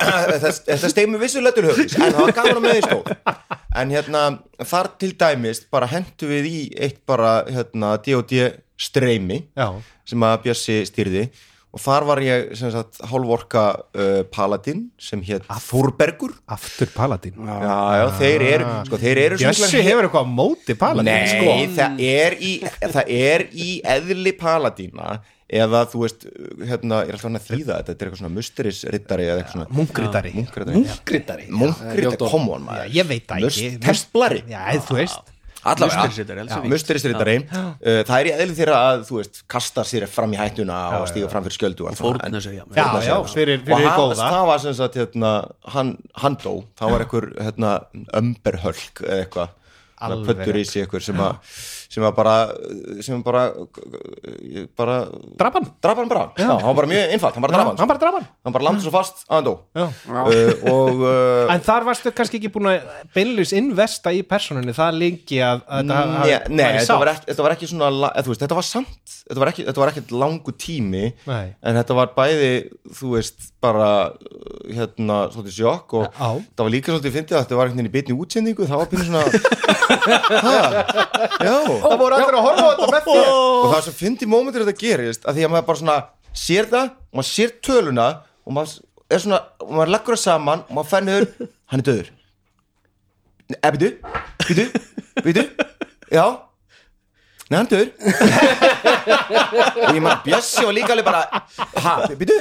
[0.95, 3.13] steig mér vissulega til höfðis en það var gaman að með því stóð
[3.81, 4.23] en hérna,
[4.73, 6.57] þar til dæmis bara hentu við í
[6.87, 8.49] eitt bara hérna, D&D
[8.81, 9.67] streymi já,
[10.09, 11.27] sem að Bjössi stýrði
[11.71, 13.63] og þar var ég sem sagt hálforka
[13.95, 16.33] uh, paladin sem hétt Þórbergur.
[16.51, 21.29] aftur Paladin já, já, þeir eru sko, þeir eru Bjössi hefur eitthvað móti Paladin Nei,
[21.31, 21.53] sko.
[21.77, 26.21] það, er í, það er í eðli paladína eða þú veist,
[26.63, 29.87] hérna, ég er alltaf hann að þýða þetta, er eitthvað svona musterisrittari eða eitthvað svona
[31.11, 32.93] Grittari Munkritari, come on maður.
[32.95, 33.65] Ég veit það ekki.
[33.75, 35.30] Must- Templari Já, þú veist
[35.63, 36.01] Allavega,
[36.71, 40.77] musterisrittari uh, Það er í eðli þeirra að, þú veist, kasta sér fram í hættuna
[40.99, 42.63] og stíga fram fyrir skjöldu og fórna sig, já.
[42.75, 43.35] Já, sér.
[43.35, 44.29] fyrir- fyrir Og góða.
[44.33, 45.33] Það var sem sagt, hérna,
[45.75, 45.91] hann,
[46.41, 46.55] dó.
[46.81, 47.73] Það var einhver, hérna,
[48.21, 49.49] ömberhölk eitthvað.
[50.25, 51.35] Puttur í sig einhver sem að
[51.91, 52.33] sem að bara
[53.03, 53.41] sem bara
[54.79, 54.95] bara
[55.39, 55.65] Drap hann?
[55.83, 58.17] draf hann bara, já, hann var bara mjög einfalt hann bara draf hann, bara draf
[58.21, 59.53] hann bara landi svo fast að hann dó.
[59.75, 64.99] Uh, og uh, En þar varstu kannski ekki búin að beinleys investa í personunni það
[65.01, 67.91] lengi að, að þetta hafi- Nei, þetta, var ekki, þetta var ekki svona
[68.31, 71.05] veist, þetta var samt, þetta var ekki, þetta var ekki langu tími.
[71.27, 71.47] Nei.
[71.61, 72.53] en þetta var bæði
[72.95, 74.13] þú veist, bara uh,
[74.73, 76.29] hérna, svolítið sjokk og Já.
[76.57, 78.89] það var líka svolítið fyndið að þetta var einhvern veginn í bitni útsendingu það var
[78.91, 79.21] pínu svona
[81.47, 81.55] já.
[81.83, 83.25] Það voru allir að horfa á þetta með þér.
[83.31, 85.97] Og það sem fyndi mómentur þetta gerist að því að maður bara svona
[86.41, 88.07] sér það og maður sér töluna
[88.47, 88.71] og maður
[89.11, 91.23] er svona, og maður leggur það saman og maður fennur,
[91.71, 92.07] hann er döður
[93.51, 93.89] eða býtu,
[94.47, 94.65] býtu
[95.25, 95.43] býtu,
[96.15, 96.25] já
[97.51, 97.89] Er döður.
[99.81, 101.21] Og ég maður Bjössi og líka alveg bara
[101.83, 102.37] ha, býtu,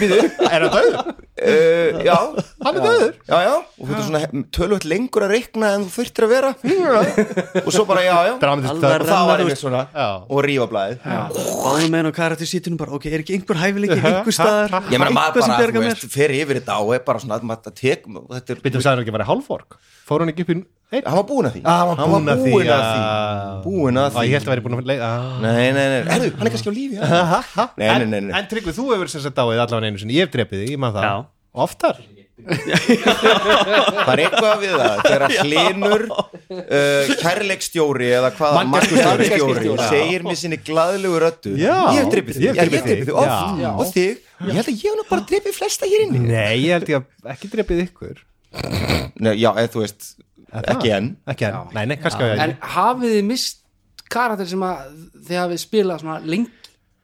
[0.00, 0.96] býtu Er það döður?
[1.38, 2.16] uh, já,
[2.64, 3.12] Hann er döður.
[3.28, 3.52] Já, já.
[3.78, 6.52] Og þú veit svona tölvöld lengur að reikna en þú þurftir að vera.
[7.64, 8.32] Og svo bara, já, já.
[8.42, 10.08] Dramatist Alveg og það var einmitt svona Já.
[10.26, 13.98] og rífa blæðið báðum með henn á karakter sítinu bara, ok, er ekki einhver hæfileiki
[13.98, 17.38] einhver staðar, ég meina maður bara, þú veist, fer yfir þetta og er bara svona,
[17.44, 19.78] maður tek þetta er, Býtum sagði hann ekki að vera hálfvork
[20.08, 20.58] Fór hann ekki upp í
[20.92, 21.04] einn?
[21.04, 22.88] hann var búinn að því Ah, hann var búinn að því, búinn að já.
[22.88, 25.02] því búinn að því Ég held að vera búin að leið
[25.44, 27.02] nei, nei, nei, herru, hann er kannski á lífi já.
[27.76, 28.32] nei, nei, nei, nei.
[28.40, 30.80] En Tryggvi, þú hefur sem sagt dáið allavega einu sinni Ég hef drepið þig, ég
[30.86, 31.18] maður það Já.
[31.66, 31.96] Oftar
[32.48, 39.88] það er eitthvað við það þegar hlinur uh, kærleikstjóri eða hvaða Já.
[39.90, 41.74] segir mér sinni glaðlegu röttu Já.
[41.94, 43.62] ég hef dripið Ég þig, Já, ég hef drepið dripið þig.
[43.64, 43.72] Já.
[43.74, 46.72] og þig, ég held að ég hef nú bara dripið flesta hér inni Nei, ég
[46.78, 48.22] held ég að ekki drepið ykkur
[49.18, 50.08] Nei, já, eða þú veist,
[50.52, 51.10] ekki enn.
[51.28, 53.60] Ekki enn, nei, nei, kannski ég en hafið þið mist
[54.08, 54.86] karakter sem að
[55.28, 56.54] þið hafið spilað svona lengi?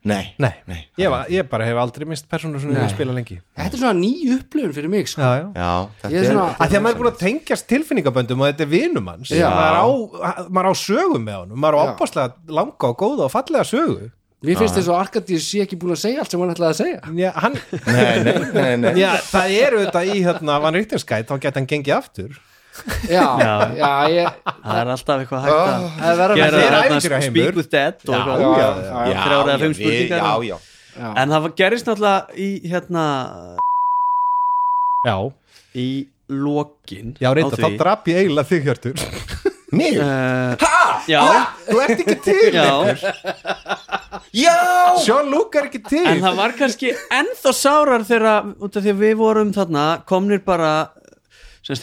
[0.05, 0.83] Nei, Nei, Nei.
[1.01, 3.39] Ég, var, ég bara hef aldrei mist persónu sem ég spila lengi.
[3.57, 5.23] Þetta er svona ný upplifun fyrir mig sko.
[5.25, 5.71] Já, já.
[6.05, 8.71] Já, er svona- að því að maður er búin að tengjast tilfinningaböndum og þetta er
[8.75, 9.31] vinum hans.
[9.33, 9.87] Maður á,
[10.53, 11.57] maður á sögu með honum.
[11.65, 11.95] Maður á Já.
[11.95, 14.11] opaslega langa og góða og fallega sögu.
[14.45, 16.81] Mér finnst þess að Arkadís sé ekki búin að segja allt sem hann ætlaði að
[16.85, 17.01] segja.
[17.17, 17.55] Já, hann,
[17.89, 18.93] nei, nei, nei, nei.
[19.01, 22.37] já, það eru þetta í hérna, Van Ríktinskæt, þá geta hann gengið aftur
[23.09, 23.27] já,
[23.79, 25.59] já, ég það er alltaf eitthvað hægt
[26.05, 28.41] að að gera er speak with dead og Já, eitthvað.
[28.41, 30.19] já, já, já, þrjár eða fimm spurningar.
[30.19, 30.57] já, já.
[30.95, 31.09] Já.
[31.23, 33.05] en það var- gerist náttúrulega í hérna
[35.05, 35.17] Já,
[35.77, 35.89] í
[36.33, 39.03] lokin já reynda, þá drap ég eiginlega þig hjörtur.
[39.79, 39.97] Mig?
[39.99, 40.55] uh,
[41.11, 41.21] já,
[41.67, 42.95] Þú ert ekki til já.
[44.35, 44.55] Já!
[45.03, 46.05] Sean Luke er ekki til.
[46.07, 50.41] En það var kannski ennþá sárar þegar út af því að við vorum þarna komnir
[50.47, 50.71] bara
[51.67, 51.83] semst,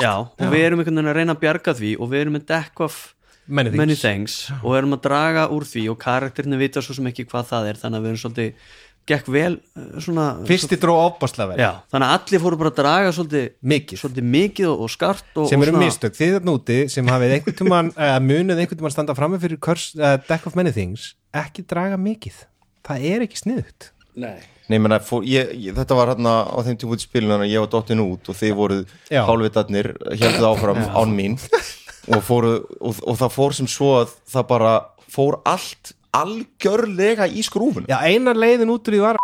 [0.00, 2.46] já, og við erum einhvern veginn að reyna að bjarga því og við erum með
[2.54, 3.02] deck of
[3.46, 3.76] Many things.
[3.82, 7.50] many things og erum að draga úr því og karakterinu vita svo sem ekki hvað
[7.50, 8.70] það er þannig að við erum svolítið
[9.04, 11.58] gekk vel eh, svona Fyrsti dró opbáslega vel.
[11.60, 14.00] Já, þannig að allir fóru bara að draga svolítið Mikið.
[14.00, 17.34] svolítið mikið og, og skart og, sem eru svona- mistök, þið þarna úti sem hafið
[17.36, 21.10] einhvern tímann, uh, munið einhvern tímann standa frammi fyrir kurs, uh, Deck of Many Things
[21.36, 22.46] ekki draga mikið.
[22.88, 23.90] Það er ekki sniðut
[24.24, 24.40] Nei
[24.72, 27.50] Nei, menna, fór, ég, ég, þetta var hérna á þeim tíma út í spilinu þannig
[27.50, 29.20] að ég var dottin út og þið voruð Já.
[29.28, 34.46] hálfvitarnir heldur áfram án mín og, fóru, og, og það fór sem svo að það
[34.54, 34.72] bara
[35.12, 39.20] fór allt algjörlega í skrúfun já, eina leiðin út úr því var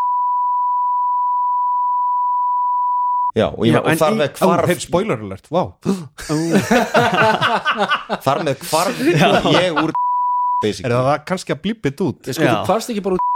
[3.30, 5.72] Já, og, ég, Já, og þar með hvarf hey, spoiler alert, wow
[8.26, 9.96] þar með hvarf ég úr er
[10.60, 10.92] basically.
[10.92, 12.28] Það það kannski að blípit út?
[12.28, 12.52] Sko, Já.
[12.52, 13.29] þú hvarst ekki bara út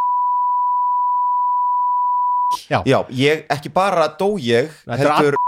[2.71, 5.41] Já, ég, ekki bara dó ég Þetta heldur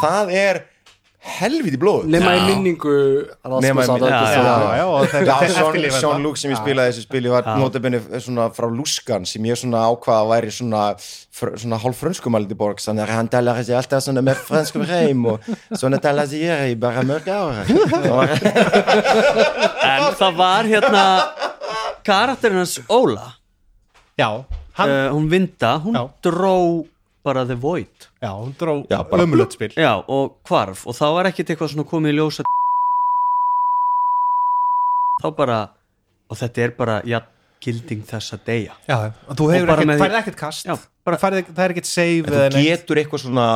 [0.00, 0.60] Það er
[1.20, 2.44] helviti blóð Nema í Já.
[2.48, 2.92] minningu
[3.60, 4.06] Nema í minningu.
[4.08, 4.44] Já, já,
[4.78, 4.86] já,
[5.26, 5.34] Já,
[6.00, 6.22] það.
[6.22, 7.56] Luke sem ég spilaði þessu spili var Já.
[7.60, 12.56] notabenni svona frá Luskan sem ég svona ákvaða að væri svona, fr, svona hálf frönskumældi
[12.56, 15.44] borg þannig að hann talar sig alltaf svona með franskum reym og
[15.76, 17.66] svona talar sig ég bara mörg ára
[19.90, 21.04] en það var hérna
[22.04, 23.34] karakterinn hans Óla.
[24.18, 24.44] Já,
[24.78, 26.04] hann, uh, hún Vinda, hún Já.
[26.22, 26.86] dró
[27.24, 28.08] bara The Void.
[28.22, 29.72] Já, hún dró Já, bara- ömulegt spil.
[29.76, 30.86] Já, og hvarf.
[30.86, 32.42] Og þá var ekkit eitthvað svona komið í ljósa
[35.22, 35.58] þá bara
[36.30, 37.18] og þetta er bara, já,
[37.60, 38.72] gilding þessa deyja.
[38.88, 38.96] Já,
[39.28, 40.66] og þú hefur bara ekkert, með því- færið ekkert kast.
[40.66, 42.68] Já, bara- færið, það er ekkert save En eða þú neitt.
[42.70, 43.46] getur eitthvað svona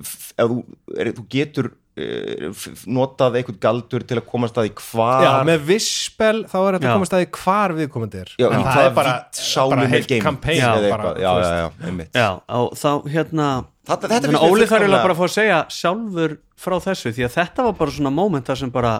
[0.00, 0.64] f- ef þú,
[0.96, 5.24] er, þú getur notað eitthvað galdur til að komast að í hvar.
[5.24, 8.32] Já, með visspel þá er þetta að komast að því hvar viðkomandi er.
[8.40, 9.14] Já, En það er bara,
[9.74, 12.18] bara heilt game campaign Já, eða bara, eitthvað, já, já, já, einmitt.
[12.18, 12.28] Já,
[12.58, 13.48] og þá hérna
[13.84, 16.34] Þetta, þetta Óli þarf eiginlega bara að fá að segja sjálfur
[16.64, 18.92] frá þessu því að þetta var bara svona mómenta sem bara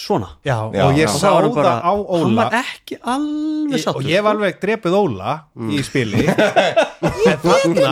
[0.00, 0.28] svona.
[0.46, 1.08] Já, Já, og ég já.
[1.10, 4.08] Og sá það var það bara, á hann Óla var ekki alveg Ég- sattur og
[4.12, 5.34] ég var alveg drepið Óla
[5.68, 6.24] í spili.
[7.02, 7.90] En þarna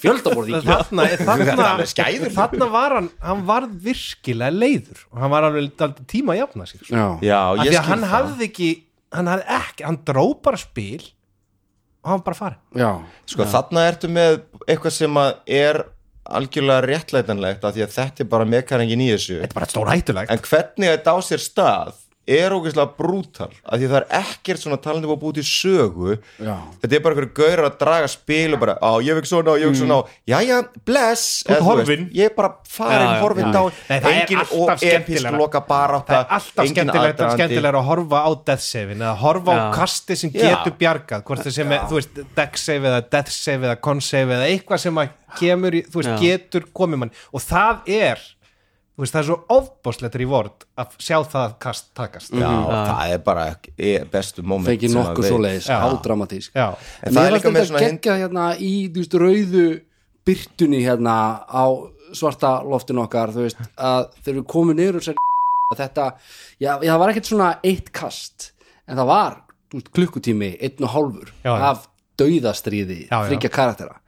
[0.00, 5.02] Fjöldaborð í þarna, Þetta er þarna, var hann hann var virkilega leiður.
[5.12, 5.74] Og hann var alveg
[6.10, 6.94] tíma að jafna sig sko.
[6.94, 8.14] Já, Já, af ég því að hann það.
[8.14, 8.70] hafði ekki
[9.16, 11.02] hann hafði ekki, hann dró bara spil
[12.06, 12.90] og hann var bara farin já,
[13.26, 15.78] Sko, þarna ertu með eitthvað sem að er
[16.38, 19.38] algjörlega réttlætanlegt af því að þetta er bara mekaningin í þessu.
[19.42, 21.94] Þetta er bara stór hættulegt en hvernig þetta á sér stað
[22.26, 26.16] er ógeðslega brútal af því að það er ekkert svona talandi búið búið til sögu
[26.42, 29.54] já þetta er bara einhverju gaur að draga spil og bara, á, ég veit svona
[29.54, 30.16] og ég veit svona mm.
[30.32, 30.58] jæja,
[30.88, 33.52] bless Þú ert eða veist, ég er bara farin, Já, já, horfin já.
[33.54, 35.40] dá Nei, það er engin alltaf og episk skemmtilegra.
[35.42, 37.36] loka barátta það er alltaf aðdragandi.
[37.36, 39.66] skemmtilega að horfa á death save eða horfa á Já.
[39.76, 40.42] kasti sem Já.
[40.46, 44.02] getur bjargað hvort það sem er, þú veist, deck save eða death save eða con
[44.04, 46.18] save eða eitthvað sem að kemur, í, þú veist, Já.
[46.22, 48.24] getur komið mann og það er
[49.04, 52.32] veist, það er svo ofbóðslegt reward að sjá það kast takast.
[52.32, 53.44] Já, það er bara
[53.76, 55.76] er bestu moment Fengi sem nokkuð að svo leiðis, já,
[57.02, 59.66] En það er líka með svona hin- geggjað hérna í veist, rauðu
[60.26, 61.64] byrtunni hérna á
[62.16, 65.20] svarta loftinu okkar þú veist, að þegar við komum niður og sér
[65.74, 66.06] að þetta,
[66.62, 68.52] já, já, það var ekkert svona eitt kast,
[68.86, 69.36] en það var
[69.74, 71.70] veist, klukkutími, einn og hálfur Já, já.
[71.72, 71.86] af
[72.16, 73.98] dauðastriði þryggja karaktera.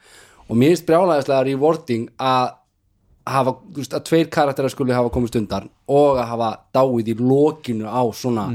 [0.48, 2.54] Og mér finnst brjálæðislega rewarding að
[3.34, 7.14] hafa, þú veist, að tveir karaktera skuli hafa komist undan og að hafa dáið í
[7.20, 8.46] lokinu á svona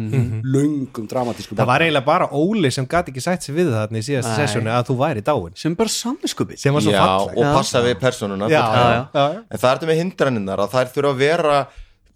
[0.44, 1.60] löngum dramatísku Mhm.
[1.62, 4.40] það var eiginlega bara Óli sem gati ekki sætt sér við það í síðasta Nei.
[4.48, 7.82] sessjónu að þú væri dáin sem bara samviskupið sem var svo já, falleg og passa
[7.86, 9.44] við personuna já, já, já.
[9.52, 11.68] en það er þetta með hindranirnar að þær þurfa að vera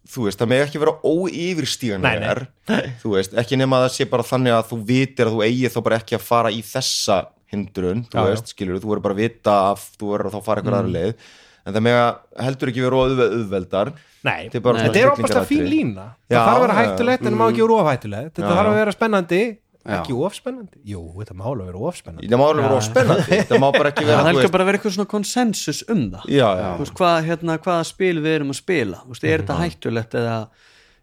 [0.08, 2.46] þú veist, það með ekki vera óyfirstíganlegar
[3.02, 5.72] þú veist, ekki nema að það sé bara þannig að þú vitir að þú eigi
[5.74, 7.18] þá bara ekki að fara í þessa
[7.52, 8.30] hindrun, þú Já, já.
[8.32, 10.80] veist, skilur þú verður bara að vita að þú verður að þá fara eitthvað Mm.
[10.80, 11.14] aðra leið
[11.68, 13.94] en það með að heldur ekki vera auðve- auðveldar.
[14.28, 16.06] Nei, Þetta er bara þetta svona er opast að fín lína.
[16.32, 18.94] Það þarf að vera hættulegt en það má ekki vera ofhættulegt Þetta þarf að vera
[18.96, 19.42] spennandi.
[19.88, 22.80] Ekki ofspennandi Jú, þetta má alveg vera ofspennandi það má alveg vera Já.
[22.82, 25.80] óspennandi það má bara ekki vera, það er ekki bara að vera eitthvað svona konsensus
[25.94, 26.26] um það.
[27.30, 29.00] Hérna, hvaða spil við erum að spila.
[29.24, 30.36] Er þetta hættulegt eða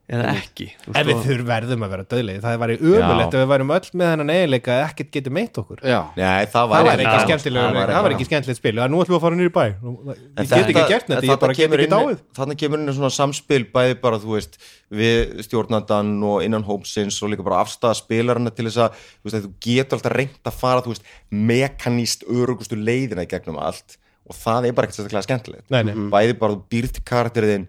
[0.04, 3.48] eða ekki En við og- þurfum verðum að vera döðlega Það væri umulegt ef við
[3.52, 5.80] værum öll með hennan eiginleika að ekkert getur meitt okkur.
[5.80, 7.22] Já, Nei, það var ekki Já.
[7.24, 8.74] skemmtilega Það var ekki skemmtilegt spil.
[8.84, 9.64] Að Nú ætlum við að fara nýr í bæ.
[9.64, 12.18] Ég get ekki gert þetta, ég bara get kemur ekki dáið.
[12.36, 14.58] Þarna kemur inn svona samspil bæði bara, þú veist,
[14.92, 19.38] við stjórnandan og innan hópsins og líka bara afstæða spilarana til þess að, þú veist,
[19.40, 23.96] að þú getur alltaf reynt að fara, þú veist, mekaníst örugustu leiðina í gegnum allt.
[24.28, 25.66] Og það er bara ekkert sérstaklega skemmtilegt.
[25.72, 25.94] Nei, nei.
[26.12, 27.66] bæði bara þú býrt karakteriðin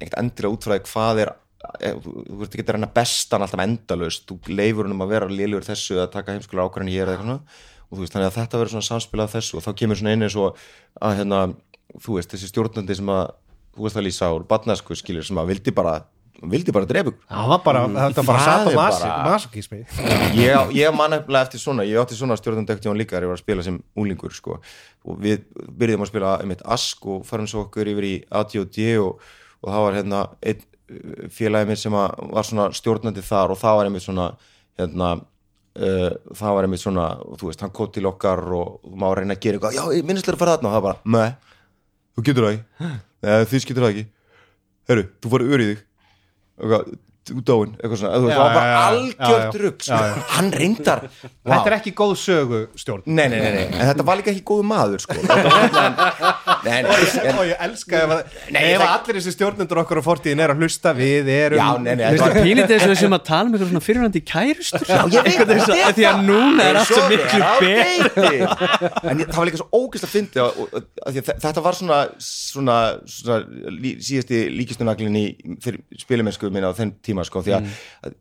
[0.00, 4.54] ekkert endilega útfræði hvað er þú þú veist ekki að reyna bestan alltaf endalaust, þú
[4.54, 8.02] leifur um að vera lélugur þessu að taka heimskulega ákvarðan hér eða eitthvað og þú
[8.02, 9.56] veist, þannig að þetta verður svona samspil af þessu.
[9.56, 10.58] Og þá kemur svona inn eins og
[11.00, 11.38] að hérna,
[12.04, 13.24] þú veist, þessi stjórnandi sem að
[13.78, 15.98] þú veist að lýsa úr badnæsku skilir sem að vildi bara
[16.38, 18.76] vildi bara drepa Það var bara, þetta var bara satt og
[19.26, 19.80] masokismi
[20.38, 23.32] ég, ég man nefnilega eftir svona ég átti svona stjórnandi ekkert jón líka þegar ég
[23.32, 24.60] var að spila sem úlingur sko.
[25.08, 29.26] og við byrjuðum að spila einmitt ask og farum svo okkur yfir í ADOD og,
[29.64, 33.80] og það var hérna einn uh, félagi minn sem var svona stjórnandi þar og það
[33.80, 34.28] var einmitt svona
[34.78, 35.10] hérna
[35.78, 37.08] uh, það var einmitt svona,
[37.38, 39.84] þú veist, hann kom til okkar og, og maður reyna að gera eitthvað, já,
[40.18, 40.70] að fara þarna.
[40.70, 41.58] Og það bara, með,
[42.14, 42.94] þú getur það ekki.
[43.18, 44.08] Nei, þið getur það ekki.
[44.88, 45.84] Herru, þú farið ör í þig.
[46.58, 46.90] Eitthvað,
[47.28, 49.58] þú dáin, eitthvað svona þú það var bara já.
[49.62, 49.88] rugg
[50.32, 54.20] hann reyndar Þetta er ekki góð sögu stjórn nei, nei, nei, nei, en þetta var
[54.20, 55.18] líka ekki góðu maður sko.
[55.18, 56.96] Þetta var hérna- nei, nei,
[57.28, 58.20] en, Og ég elska ef, að,
[58.54, 61.68] Nei, ef það- allir þessi stjórnendur okkar á fortíðin er að hlusta við erum já,
[61.78, 63.54] nei, nei, Mér þetta finnst var það pínlítið þess að við sem að tala um
[63.58, 64.86] eitthvað svona fyrirvændi kærustur.
[64.88, 68.32] Já, ég veit, þetta Því að núna er allt svo miklu deiti.
[69.08, 69.68] en það var líka svo
[70.48, 71.98] og, og, og, því að þe- þetta var svona,
[72.28, 72.76] svona,
[73.08, 73.38] svona
[73.78, 75.24] lí, síðasti líkistunaglin í
[75.64, 77.70] fyrir spilimennsku minna á þeim tíma sko, því að,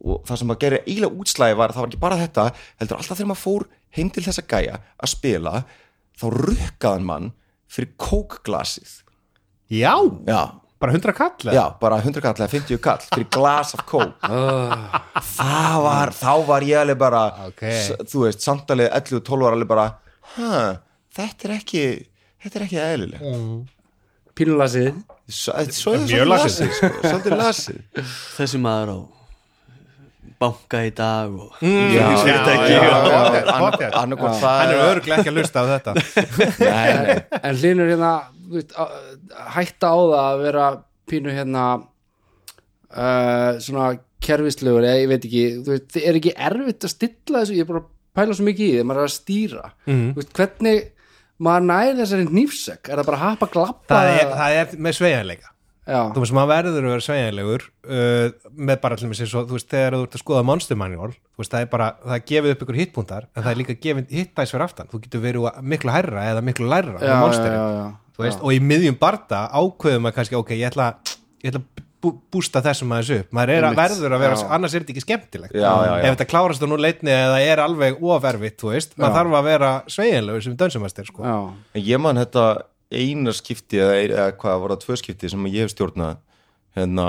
[0.04, 2.48] og það sem að gera eiginlega útslæði var, það var ekki bara þetta
[2.82, 3.68] heldur alltaf þegar maður fór
[3.98, 5.54] heim til þessa gæja að spila,
[6.18, 7.30] þá rukkaðan mann
[7.68, 9.03] fyrir kókglasið
[9.70, 9.93] Já,
[10.28, 10.41] já,
[10.80, 15.78] bara 100 kall já, bara 100 kall eða 50 kall fyrir glas af kók það
[15.84, 17.63] var, þá var ég alveg bara Ok.
[17.68, 19.88] s- þú veist, samtalið 11 og 12 var alveg bara
[21.18, 21.84] þetta er ekki
[22.43, 23.22] þetta er ekki eðlileg
[24.38, 24.93] pínulasið
[25.28, 26.47] svo, svo er það Mjög svolítið lasið.
[26.47, 27.80] lasið sko, svolítið lasið
[28.38, 28.97] Þessi maður á
[30.40, 33.94] banka í dag og ann- pottet.
[33.98, 35.92] annarkvort það Hann er örglega ekki að hlusta á þetta.
[36.62, 37.16] Nei, nei.
[37.42, 38.12] en hlinur hérna
[38.48, 38.94] þú veist, á-
[39.58, 40.66] hætta á það að vera
[41.08, 41.82] pínu hérna uh,
[43.64, 43.88] svona
[44.28, 47.64] kerfislegur eða ég veit ekki, þú veist, þið er ekki erfitt að stilla þessu, ég
[47.66, 49.66] er bara að pæla svo mikið í þegar maður er að stýra.
[49.88, 50.08] Mhm.
[50.16, 50.78] þú veist, hvernig
[51.48, 53.92] maður næði þessari nýfsök er það bara að happa glappa?
[53.94, 55.48] Það er, það er með sveigjanleika.
[55.48, 55.52] já,
[55.88, 59.58] þú veist, maður verður að vera sveigjanlegur uh, með bara allir með sér svo, þú
[59.58, 62.26] veist, þegar þú ert að skoða monster manual, þú veist, það er bara það er
[62.34, 65.64] gefið upp ykkur hitpuntar, en það er líka gefið hitbæs fyrir aftan, þú getur verið
[65.74, 70.40] miklu hærra eða miklu lærra með monsterin veist, og í miðjum barda ákveðum maður kannski,
[70.40, 70.92] ok, ég ætla,
[71.44, 73.36] ég ætla að bú, bústa þessum aðeins upp.
[73.36, 74.48] Maður er að verður að vera, Já.
[74.58, 75.58] annars er þetta ekki skemmtilegt.
[75.58, 75.98] Já, já, já.
[76.02, 79.50] ef þetta klárast á nú leitni eða er alveg ofervitt, þú veist, maður þarf að
[79.52, 81.38] vera sveigjanlegur sem dönsumæstir, sko
[82.94, 86.22] eina skipti eða, eða hvað var það tvö skipti sem ég hef stjórnað
[86.78, 87.08] hérna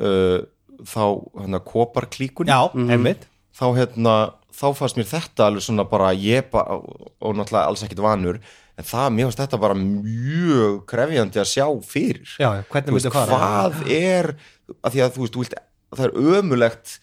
[0.00, 0.38] uh,
[0.82, 1.04] þá
[1.40, 2.50] hérna koparklíkun.
[2.50, 3.28] Já, einmitt.
[3.52, 4.16] Þá hérna
[4.52, 8.40] þá fannst mér þetta alveg svona bara ég bara og, náttúrulega alls ekkit vanur
[8.78, 12.34] en það, mér fannst þetta bara mjög krefjandi að sjá fyrir.
[12.40, 13.38] Já, hvernig myndu fara?
[13.38, 14.32] hvað er
[14.80, 15.56] að því að þú veist, þú vilt,
[15.92, 16.94] það er ömulegt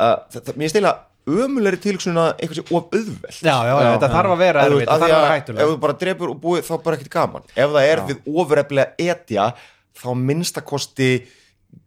[0.00, 0.94] að, það, það, mér stila
[1.26, 3.36] ömulegri tilhugsun að eitthvað sé of auðvelt.
[3.42, 5.36] Já, já, já, þetta þarf að vera erfitt, það að þarf að vera að ef
[5.36, 7.46] hættulegt þú bara drepur og búið þá bara ekkert gaman.
[7.54, 9.46] Ef það er við ofureflega etja
[10.02, 11.10] þá minnstakosti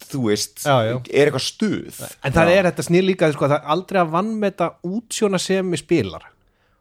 [0.10, 0.96] þú veist, Já, já.
[1.14, 2.00] er eitthvað stuð.
[2.26, 5.82] En það er þetta snýr líka sko, það er aldrei að vannmeta útsjóna sem í
[5.82, 6.26] spilar.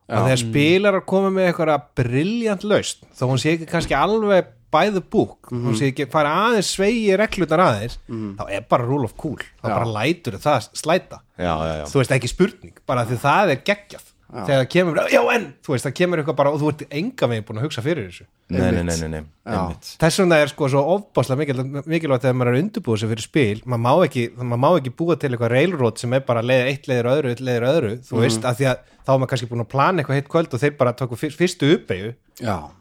[0.05, 4.51] Og þegar spilar að koma með eitthvað briljant laust þó hún sé ekki kannski alveg
[4.75, 7.99] bæðu búk hún sé ekki fara aðeins sveigi reglutar aðeins
[8.39, 11.21] þá er bara rule of cool þá bara lætur það slæta.
[11.39, 11.85] Já, já, já.
[11.91, 15.73] þú veist ekki spurning, bara því það er geggjað þegar það kemur, já en þú
[15.75, 18.25] veist það kemur eitthvað bara og þú ert enga veginn búin að hugsa fyrir þessu.
[18.51, 19.21] Nei, nei, nei, nei, nei,
[19.55, 19.91] einmitt.
[20.03, 23.25] Þess vegna er sko svo ofbáslega mikilvægt, mikilvægt þegar maður er að undirbúa sig fyrir
[23.25, 26.67] spil maður má ekki, maður má ekki búa til eitthvað railroad sem er bara leið
[26.73, 29.49] eitt leiðir öðru, eitt leiðir öðru þú veist, af því að þá er maður kannski
[29.55, 32.13] búin að plana eitthvað heitt kvöld og þeir bara tóku fyr- fyrstu uppeyju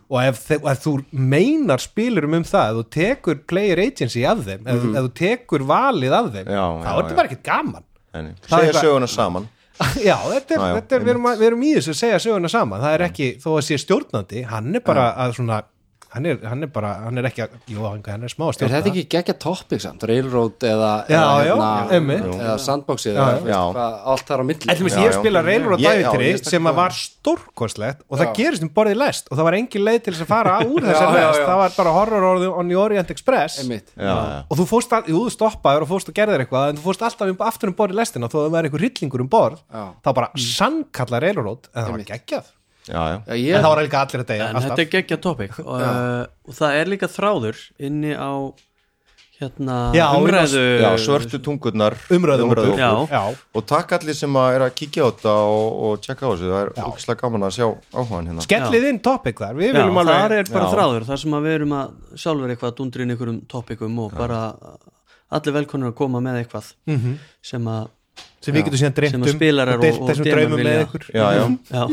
[0.09, 4.43] og ef, og ef þú meinar spilurum um það, ef þú tekur player agency af
[4.47, 7.43] þeim, ef, ef þú tekur valið af þeim, Já, þá já, er þetta bara ekkert
[7.47, 7.85] gaman.
[8.13, 8.33] Nei, nei.
[8.45, 9.47] Það er segja söguna saman
[10.07, 12.23] Já, þetta er, Já, já, þetta er við, erum, við erum í þessu að segja
[12.27, 15.61] söguna saman, það er ekki þó að sé stjórnandi, hann er bara að svona
[16.13, 18.71] hann er, hann er bara, hann er ekki að, jú, hann er smá að Er
[18.75, 20.03] þetta ekki geggja topic samt?
[20.07, 21.55] Railroad eða, Já, eða, já,
[21.97, 22.27] einmitt.
[22.37, 24.69] eða Sandboxið Já, eða allt þar á milli.
[24.73, 28.71] Ætlum við Já, ég spila Railroad Dævitri sem að var stórkostlegt og það gerist um
[28.77, 31.43] borðið lest og það var engin leið til þess að fara úr þess að lest.
[31.43, 33.59] það var bara horror on the Orient Express.
[33.63, 33.93] Einmitt.
[33.97, 34.39] já, já.
[34.47, 37.05] og þú fórst, all, jú, þú stoppaður og fórst og gerðir eitthvað en þú fórst
[37.09, 40.09] alltaf um, aftur um borðið lestina þó að það var einhver rillingur um borð þá
[40.13, 42.51] bara sannkalla Railroad en það var geggjað
[42.87, 43.15] já, já.
[43.15, 44.69] Já, en ég, það var líka allir að deyja en alltaf.
[44.69, 45.57] þetta er geggja topic.
[45.63, 48.31] Og, uh, og það er líka þráður inni á
[49.43, 51.95] hérna Já, umræðu já, svörtu tungurnar.
[52.13, 52.91] Umröðum Já.
[53.09, 53.23] já.
[53.53, 56.51] og takk allir sem að er að kíkja á þetta og, og tjekka á þessu,
[56.51, 57.65] það er ógislega gaman að sjá
[57.97, 58.45] áhugan hérna.
[58.45, 59.57] Skellið inn topic þar.
[59.59, 60.73] Viljum þar alveg er bara Já.
[60.75, 64.15] þráður, þar sem að við erum að sjálfur eitthvað að dundra inn einhverjum topicum og
[64.17, 64.39] bara
[65.33, 66.71] allir velkonur að koma með eitthvað
[67.41, 67.91] sem að
[68.43, 71.05] sem við getum síðan dreymt um og deilt þessum draumum með ykkur.
[71.15, 71.43] Já, já.
[71.71, 71.83] já,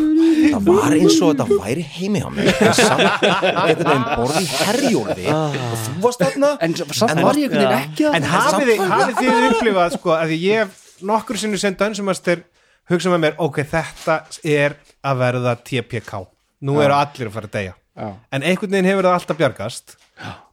[0.50, 2.50] það var eins og þetta væri heimi á mig.
[2.60, 5.26] En samt einhvern veginn borði í herjólfi.
[5.30, 6.52] Og þú varst þarna.
[6.66, 8.72] En samt var ég ekki að En hafið
[9.20, 12.42] þið, upplifað sko, að ég hef nokkur sinni sem Dungeon
[12.90, 16.24] hugsa með mér, ok, þetta er að verða TPK
[16.66, 18.10] nú eru allir að fara að deyja Já.
[18.32, 19.94] en einhvern veginn hefur það alltaf bjargast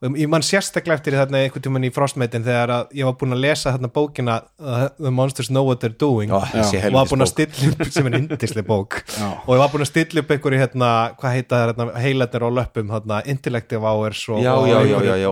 [0.03, 3.35] um, ég mann sérstaklega eftir þarna einhvern tímann í Frostmaitin þegar að ég var búinn
[3.37, 7.23] að lesa þarna bókina uh, The Monsters Know What They're Doing þessi og var búinn
[7.25, 9.29] að stilla upp sem er indislega bók Já.
[9.45, 10.91] og ég var búinn að stilla upp einhverju hérna,
[11.21, 15.07] hvað heita það, hérna, heilarnir á löppum hérna, Intellective Hours og, Já, já, já, einhverju-
[15.07, 15.29] já, já.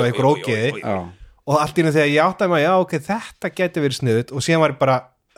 [0.00, 0.70] og einhverju, ógeði.
[0.84, 0.96] Já.
[1.44, 4.44] og allt í einu þegar ég áttaði maður, já ok, þetta geti verið sniðut og
[4.46, 4.94] síðan var ég bara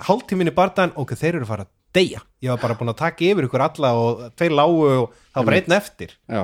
[0.06, 2.20] hálftíminni bardaðan, ok, þeir eru að fara að deyja.
[2.42, 5.46] Ég var bara búin að taka yfir ykkur alla og tveir lágu og það var
[5.50, 6.14] bara einn eftir.
[6.28, 6.42] Já,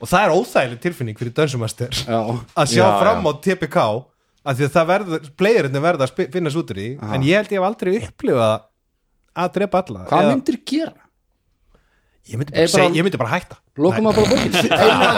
[0.00, 2.18] og það er óþægileg tilfinning fyrir Dunsumaster já,
[2.60, 3.78] að sjá Já, fram á TPK
[4.44, 7.52] af því að það verður, playerinni verða að finnast út úr því, en ég held
[7.54, 8.56] ég hef aldrei upplifað
[9.44, 11.03] að drepa alla hvað Eða- myndir gera?
[12.24, 14.52] Ég, myndi bara, bara- seg, ég myndi bara hætta Lokum að bara bókin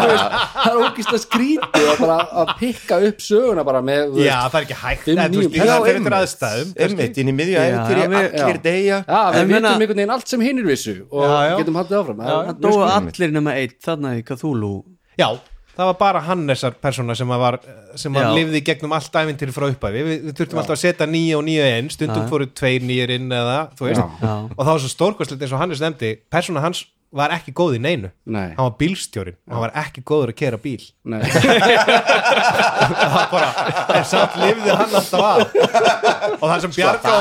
[0.57, 4.53] Það er ógist að skrítið að bara að pikka upp söguna bara með já, veist,
[4.53, 6.17] það er ekki hægt það Já, er fyrir einmitt.
[6.21, 8.63] aðstæðum einmitt, inn í miðju Já, æfintýri, við- allir já.
[8.69, 11.57] deyja Já, við vitum einhvern veginn allt sem hinn er vissu og Já, já.
[11.61, 12.33] getum haldið áfram Það
[12.65, 12.97] skrítið.
[12.97, 14.73] allir nema eitt þarna í Cthulhu
[15.21, 15.29] Já,
[15.77, 17.61] það var bara Hannesar persóna sem að var
[18.01, 18.33] sem að Já.
[18.41, 21.45] lifði í gegnum allt æfintýri frá uppæfi við, við þurftum alltaf að setja nýja og
[21.45, 22.29] nýja inn stundum Já.
[22.33, 24.09] fóru tveir nýjir inn eða þú veist, Já.
[24.25, 24.35] Já.
[24.57, 27.81] og það var svo stórkostlegt eins og Hannes nefndi, persóna hans var ekki góð í
[27.83, 30.83] neinu, Nei, hann var bílstjórin hann var ekki góður að kera bíl.
[33.07, 33.51] Það bara,
[33.97, 35.39] en samt lifði hann alltaf af.
[36.37, 36.75] Og það sem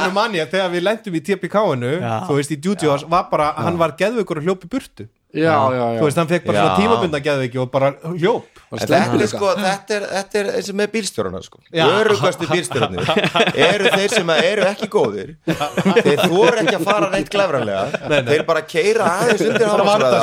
[0.10, 2.16] um manni þegar við lendum í TPK-inu Já.
[2.28, 5.86] þú veist í Duty House, var bara hann var geðveikur og hljópi burtu, Já, já,
[5.96, 7.90] já þú veist hann fekk bara svona tímabunda geðveiki og bara
[8.82, 11.62] sleppur þetta er sko, þetta er, þetta er eins og með bílstjórana sko.
[11.86, 13.12] Örugastu bílstjórnir
[13.68, 15.36] eru þeir sem eru ekki góðir.
[15.46, 19.68] Þeir þóra ekki að fara neitt glefranlega þeir bara keira aðeins undir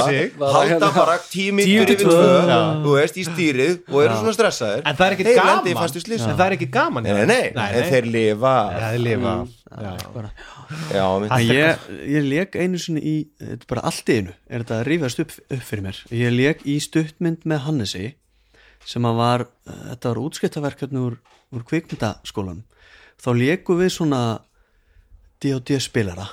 [0.08, 0.36] sig.
[0.58, 2.58] halda bara mítur til yfir tvö.
[2.82, 4.84] þú veist, í stýrið og eru svona stressaðir.
[4.86, 5.72] En það er ekki gaman.
[5.72, 8.54] en það er ekki gaman nei, nei, nei, en þeir lifa
[11.46, 15.22] Ég, ég leik einu sinni í þetta bara allt í einu, er þetta að rífast
[15.24, 18.10] upp, upp fyrir mér, ég leik í stuttmynd með Hannesi
[18.88, 21.18] sem að var þetta var útskiptaverkefni úr,
[21.54, 22.64] úr kvikmyndaskólan
[23.22, 24.22] þá leikum við svona
[25.42, 26.28] D&D spilara.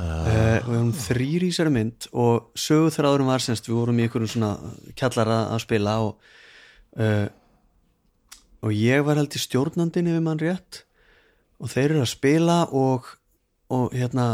[0.00, 4.06] Uh, við vorum þrýr í þessari mynd og sögu þráðurum var semst við vorum í
[4.06, 4.52] einhverjum svona
[4.96, 6.30] kjallara að spila og
[6.96, 7.26] uh,
[8.64, 10.84] og ég var held í stjórnandin yfir mann rétt
[11.60, 13.10] og þeir eru að spila og,
[13.70, 14.30] og hérna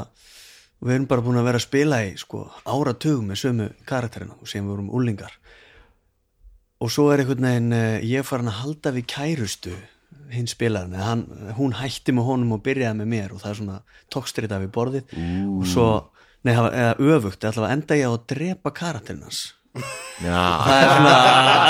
[0.81, 4.66] við erum bara búin að vera að spila í sko, áratugum með sömu karakterina sem
[4.68, 5.35] vorum úlingar
[6.83, 9.74] og svo er einhvern veginn eh, ég farin að halda við kærustu
[10.33, 11.24] hinn spilarinn, eða hann,
[11.57, 13.79] hún hætti með honum og byrjaði með mér og það er svona
[14.12, 15.12] tókstrita við borðið.
[15.53, 15.87] Og svo,
[16.47, 19.43] nei, eða öfugt allavega enda ég á að drepa já,
[20.16, 21.14] það er svona,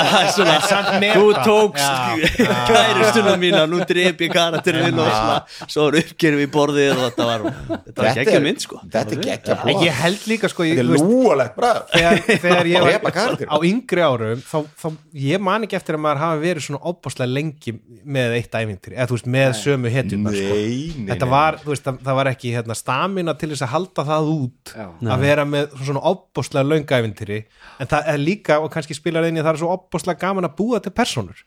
[0.07, 1.15] það er svona meta.
[1.17, 5.37] þú tókst Já, kærustuna mína nú drep ég karakterinn og svona,
[5.67, 7.43] svo er uppgerfi í borðið og þetta var,
[7.73, 8.79] þetta var geggja mynd sko.
[8.93, 12.71] þetta er geggja En ég held líka sko ég, þetta er lúalegt bara þegar, þegar
[12.71, 14.87] ég var á yngri árum þá, þá
[15.27, 17.75] ég man ekki eftir að maður hafi verið svona opbáslega lengi
[18.07, 20.57] með eitt ævintýri eða þú veist með sömu hetjuna sko.
[21.11, 24.31] þetta var, þú veist, það, það var ekki hérna, stamina til þess að halda það
[24.37, 24.87] út Já.
[24.87, 26.05] að vera með svona
[27.77, 30.79] en það er líka og kannski spilar einni það er svo opbáslega gaman að búa
[30.83, 31.43] til personur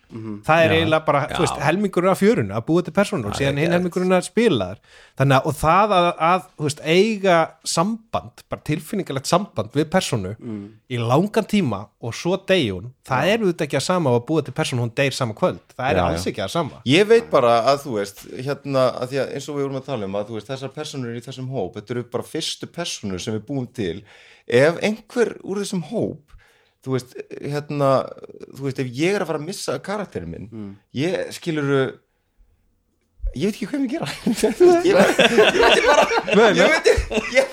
[0.46, 3.60] það er eiginlega bara, þú veist, helmingurinn af fjörun að búa til personur og síðan
[3.62, 4.82] hinn helmingurinn að spila þar
[5.20, 10.34] þannig að, og það að, að þú veist, eiga samband, bara tilfinningalegt samband við personu
[10.90, 14.54] í langan tíma og svo degjun, það er auðvitað ekki að sama að búa til
[14.56, 15.60] personu, hún deyr sama kvöld.
[15.76, 16.30] Það er Já, alls já.
[16.30, 16.80] ekki að sama.
[16.88, 19.86] Ég veit bara að þú veist hérna, að því að eins og við vorum að
[19.90, 23.22] tala um að þú veist þessar personur í þessum hóp, þetta eru bara fyrstu personur
[23.22, 23.94] sem við búum til.
[24.48, 26.36] Ef einhver úr þessum hóp
[26.84, 27.90] þú veist, hérna
[28.56, 30.70] þú veist, ef ég er að fara að missa karakterin minn Mm.
[30.96, 31.82] ég skiluru
[33.36, 34.06] ég veit ekki hvað ég gera.
[34.26, 37.46] Þú veist, ég, ég veit bara ég veit ekki ég,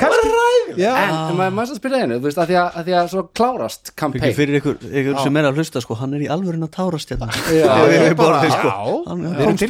[0.00, 0.32] kannski
[0.80, 2.94] já, en en maður maður að spila einu, þú veist, að því að, að, því
[2.98, 4.34] að svo klárast campaign.
[4.36, 7.28] Fyrir ykkur, ykkur sem er að hlusta sko, hann er í alvörin að tárast hérna.
[7.54, 8.72] Já, Við erum bara- sko.
[9.14, 9.60] við erum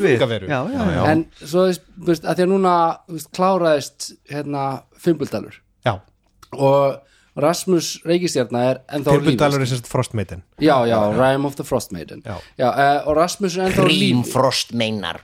[0.94, 1.02] já.
[1.12, 2.74] en svo, þú veist, að því að núna
[3.08, 4.64] þú veist, kláraðist, hérna
[5.04, 5.94] Fimbuldalur já,
[6.56, 7.00] og
[7.36, 11.92] Rasmus Reykistjarna er ennþá lífi Tilbundalur er semst frostmeitin já, já, Rime of the Frost
[11.92, 12.36] Maiden Já.
[12.38, 14.24] uh, og Rasmus er ennþá á lífi.
[14.30, 15.20] Frost meinar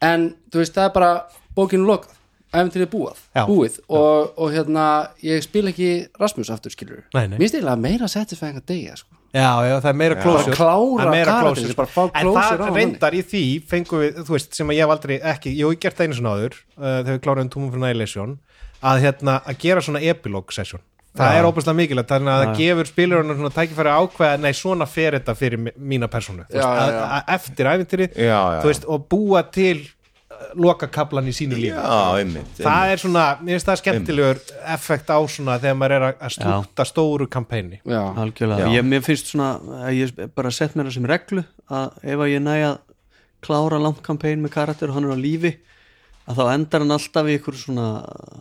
[0.00, 1.12] en þú veist, það er bara
[1.56, 2.16] bókinu lokað,
[2.54, 3.42] æfintýrið búið, Já.
[3.46, 3.78] búið.
[3.90, 4.84] Og, og hérna,
[5.26, 5.90] ég spil ekki
[6.20, 7.38] Rasmus aftur, skilur Nei, nei.
[7.38, 9.16] mér stila meira satisfying að deyja, sko.
[9.30, 13.42] Já, já, það er meira klára Það er meira fá En það reyndar í því
[13.70, 16.16] fengum við, þú veist, sem að ég hef aldrei ekki, ég hef gert það einu
[16.18, 18.32] svona áður uh, þegar við kláraðum Tómum fyrir Annihilation
[18.90, 20.82] að hérna, að gera svona epilog session
[21.18, 24.86] það er óbúslega mikilvægt, þannig að það gefur spilurinn svona tækifæri að ákveða, nei svona
[24.86, 27.06] fer þetta fyrir mína persónu, þú Já, veist, já, að, já.
[27.16, 27.70] að eftir
[28.62, 31.72] þú veist, og búa til uh, lokakablan í sínu lífi.
[31.74, 34.42] Já, einmitt, það er svona, mér finnst það skemmtilegur
[34.76, 37.80] effekt á svona þegar maður er að- að slúta stóru kampæni
[38.76, 39.50] ég, mér finnst svona
[39.88, 42.78] að ég bara sett mér það sem reglu að ef að ég næ að
[43.40, 45.52] klára langt kampæn með karakter og hann er á lífi
[46.28, 47.84] að þá endar hann alltaf í ykkur svona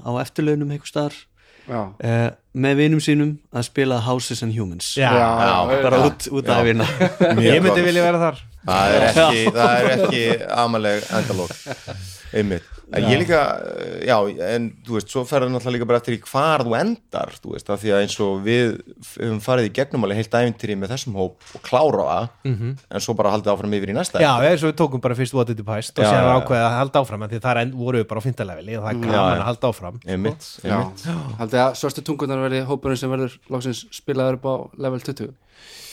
[0.06, 1.16] á eftirlaunum einhver staðar
[1.70, 4.94] eh, með vinum sínum að spila Houses and Humans.
[4.98, 6.88] Já, já, bara út, út af vinna.
[7.50, 8.42] Ég myndi vilja vera þar.
[8.66, 10.26] Það er ekki, það er ekki
[10.66, 11.56] amaleg endalók
[12.38, 13.40] einmitt en ég líka,
[14.02, 14.16] já,
[14.50, 17.70] en þú veist svo ferður náttúrulega líka bara eftir í hvar þú endar þú veist,
[17.70, 18.72] af því að eins og við
[19.20, 23.16] höfum farið í gegnum alveg heilt æfintýri með þessum hóp og klára það en svo
[23.20, 25.62] bara haldið áfram yfir í næsta Já, eins og við tókum bara fyrst What Did
[25.62, 26.40] You Past og Já, sér já, já.
[26.42, 28.90] ákveða að halda áfram en því þar end- voru við bara á fyndalegvili og það
[28.90, 29.42] er gaman já.
[29.42, 30.74] að halda áfram einmitt, já.
[30.80, 31.06] einmitt.
[31.44, 35.30] haldið að svörstu tungunar verði hópurinn sem verður loksins spilaður upp á level 20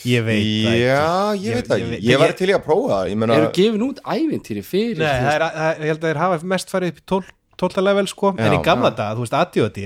[0.05, 0.83] Ég veit það ekki.
[0.83, 1.07] Já,
[1.47, 3.87] ég veit það ekki, ég var til í að prófa það, ég meina eru gefin
[3.87, 7.01] út ævintýri fyrir Nei, það er, það, ég held að þeir hafa mest farið upp
[7.01, 8.63] í 12, 12 level sko, en í Já.
[8.69, 9.81] gamla dag, þú veist, ADOD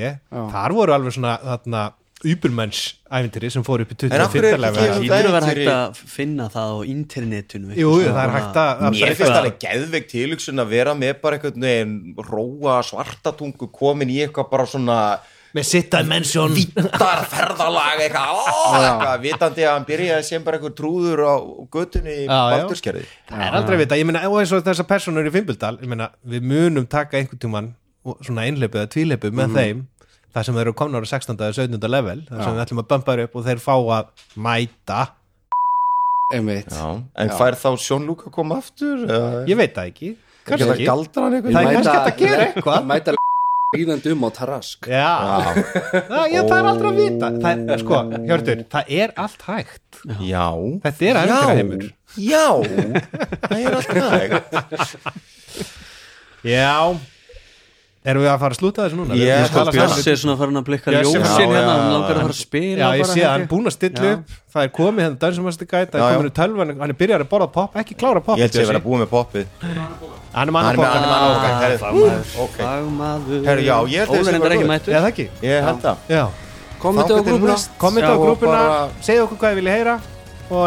[0.51, 1.89] þar voru alveg svona þarna
[2.22, 4.84] Ubermensch ævintýri sem fóru upp í En af hverju 25 er ekki level.
[4.84, 8.34] gefið- Hlýtur að vera Ævintýri- hægt að finna það á internetinu Jú, jú, það er
[8.36, 11.95] hægt að, að Mér finnst alveg geðveik tilhugsun að vera með bara einhvern veginn
[12.30, 14.99] róa svartatungu komin í eitthvað bara svona
[15.55, 18.41] með sitt dimension vittar ferðalag eitthvað,
[18.79, 21.35] eitthvað vitandi að hann byrjaði sem bara einhver trúður á
[21.75, 22.27] götunni í.
[22.31, 25.75] Baldurskerði Það er aldrei að vita, ég meina, og eins og þessar personur í Fimbildal,
[25.83, 27.71] ég meina, við munum taka einhvern tímann
[28.07, 29.57] og svona einhleipu eða tvíleipu með Mhm.
[29.59, 29.81] þeim,
[30.33, 31.37] þar sem þeir eru komnar á 16.
[31.37, 31.87] eða 17.
[31.91, 34.05] level, þar sem við ætlum að bumpa þér upp og þeir fá að
[34.37, 35.01] mæta
[36.33, 36.71] einmitt
[37.19, 39.03] En fær þá Sjón Lúk að koma aftur?
[39.47, 40.13] ég veit það ekki,
[40.47, 41.51] kannski Geta ekki galdra hann eitthvað?
[41.57, 42.85] Það er kannski að gera eitthvað.
[42.87, 43.15] mæta
[43.72, 44.88] líðandi um á Tarask.
[44.91, 45.11] Já,
[46.09, 47.30] það, ég, það er aldrei að vita.
[47.43, 50.01] Það, er, sko, Hjörtur, það er allt hægt.
[50.28, 50.47] Já.
[50.88, 51.86] Þetta er ævintýraheimur.
[52.19, 52.47] Já,
[53.45, 54.99] það er alltaf hægt.
[56.41, 56.76] Já
[58.01, 59.13] Erum við að fara að slúta þessu núna?
[59.13, 59.61] Ég að sko,
[60.09, 62.21] er svona farin að blikka ljósin Já, hérna, já, hann langar að já.
[62.21, 64.13] fara að spila Já, ég sé að hann er búinn að stilla Já.
[64.15, 64.23] upp.
[64.55, 66.17] Það er komið hérna Dungeon Guide Það Já, er já.
[66.17, 68.63] komin í tölvan Hann er byrjar að borða pop Ekki klára pop Ég held sé
[68.65, 69.45] að vera búið með poppið.
[69.61, 71.77] Hann er mann Hann að er með hann er pop með hann Herri,
[72.41, 72.57] ok.
[72.57, 73.45] Fagmaður.
[73.51, 74.89] Herri, já, ég held að reyndar var ekki mættur.
[74.97, 75.27] Eða það ekki?
[75.45, 75.95] Ég held það.
[76.09, 76.25] Já.
[76.81, 77.55] Komið á grúpuna.
[77.77, 78.61] Komment á Já, grúpuna
[79.05, 79.95] Segðu okkur hvað þið viljið heyra
[80.49, 80.65] Og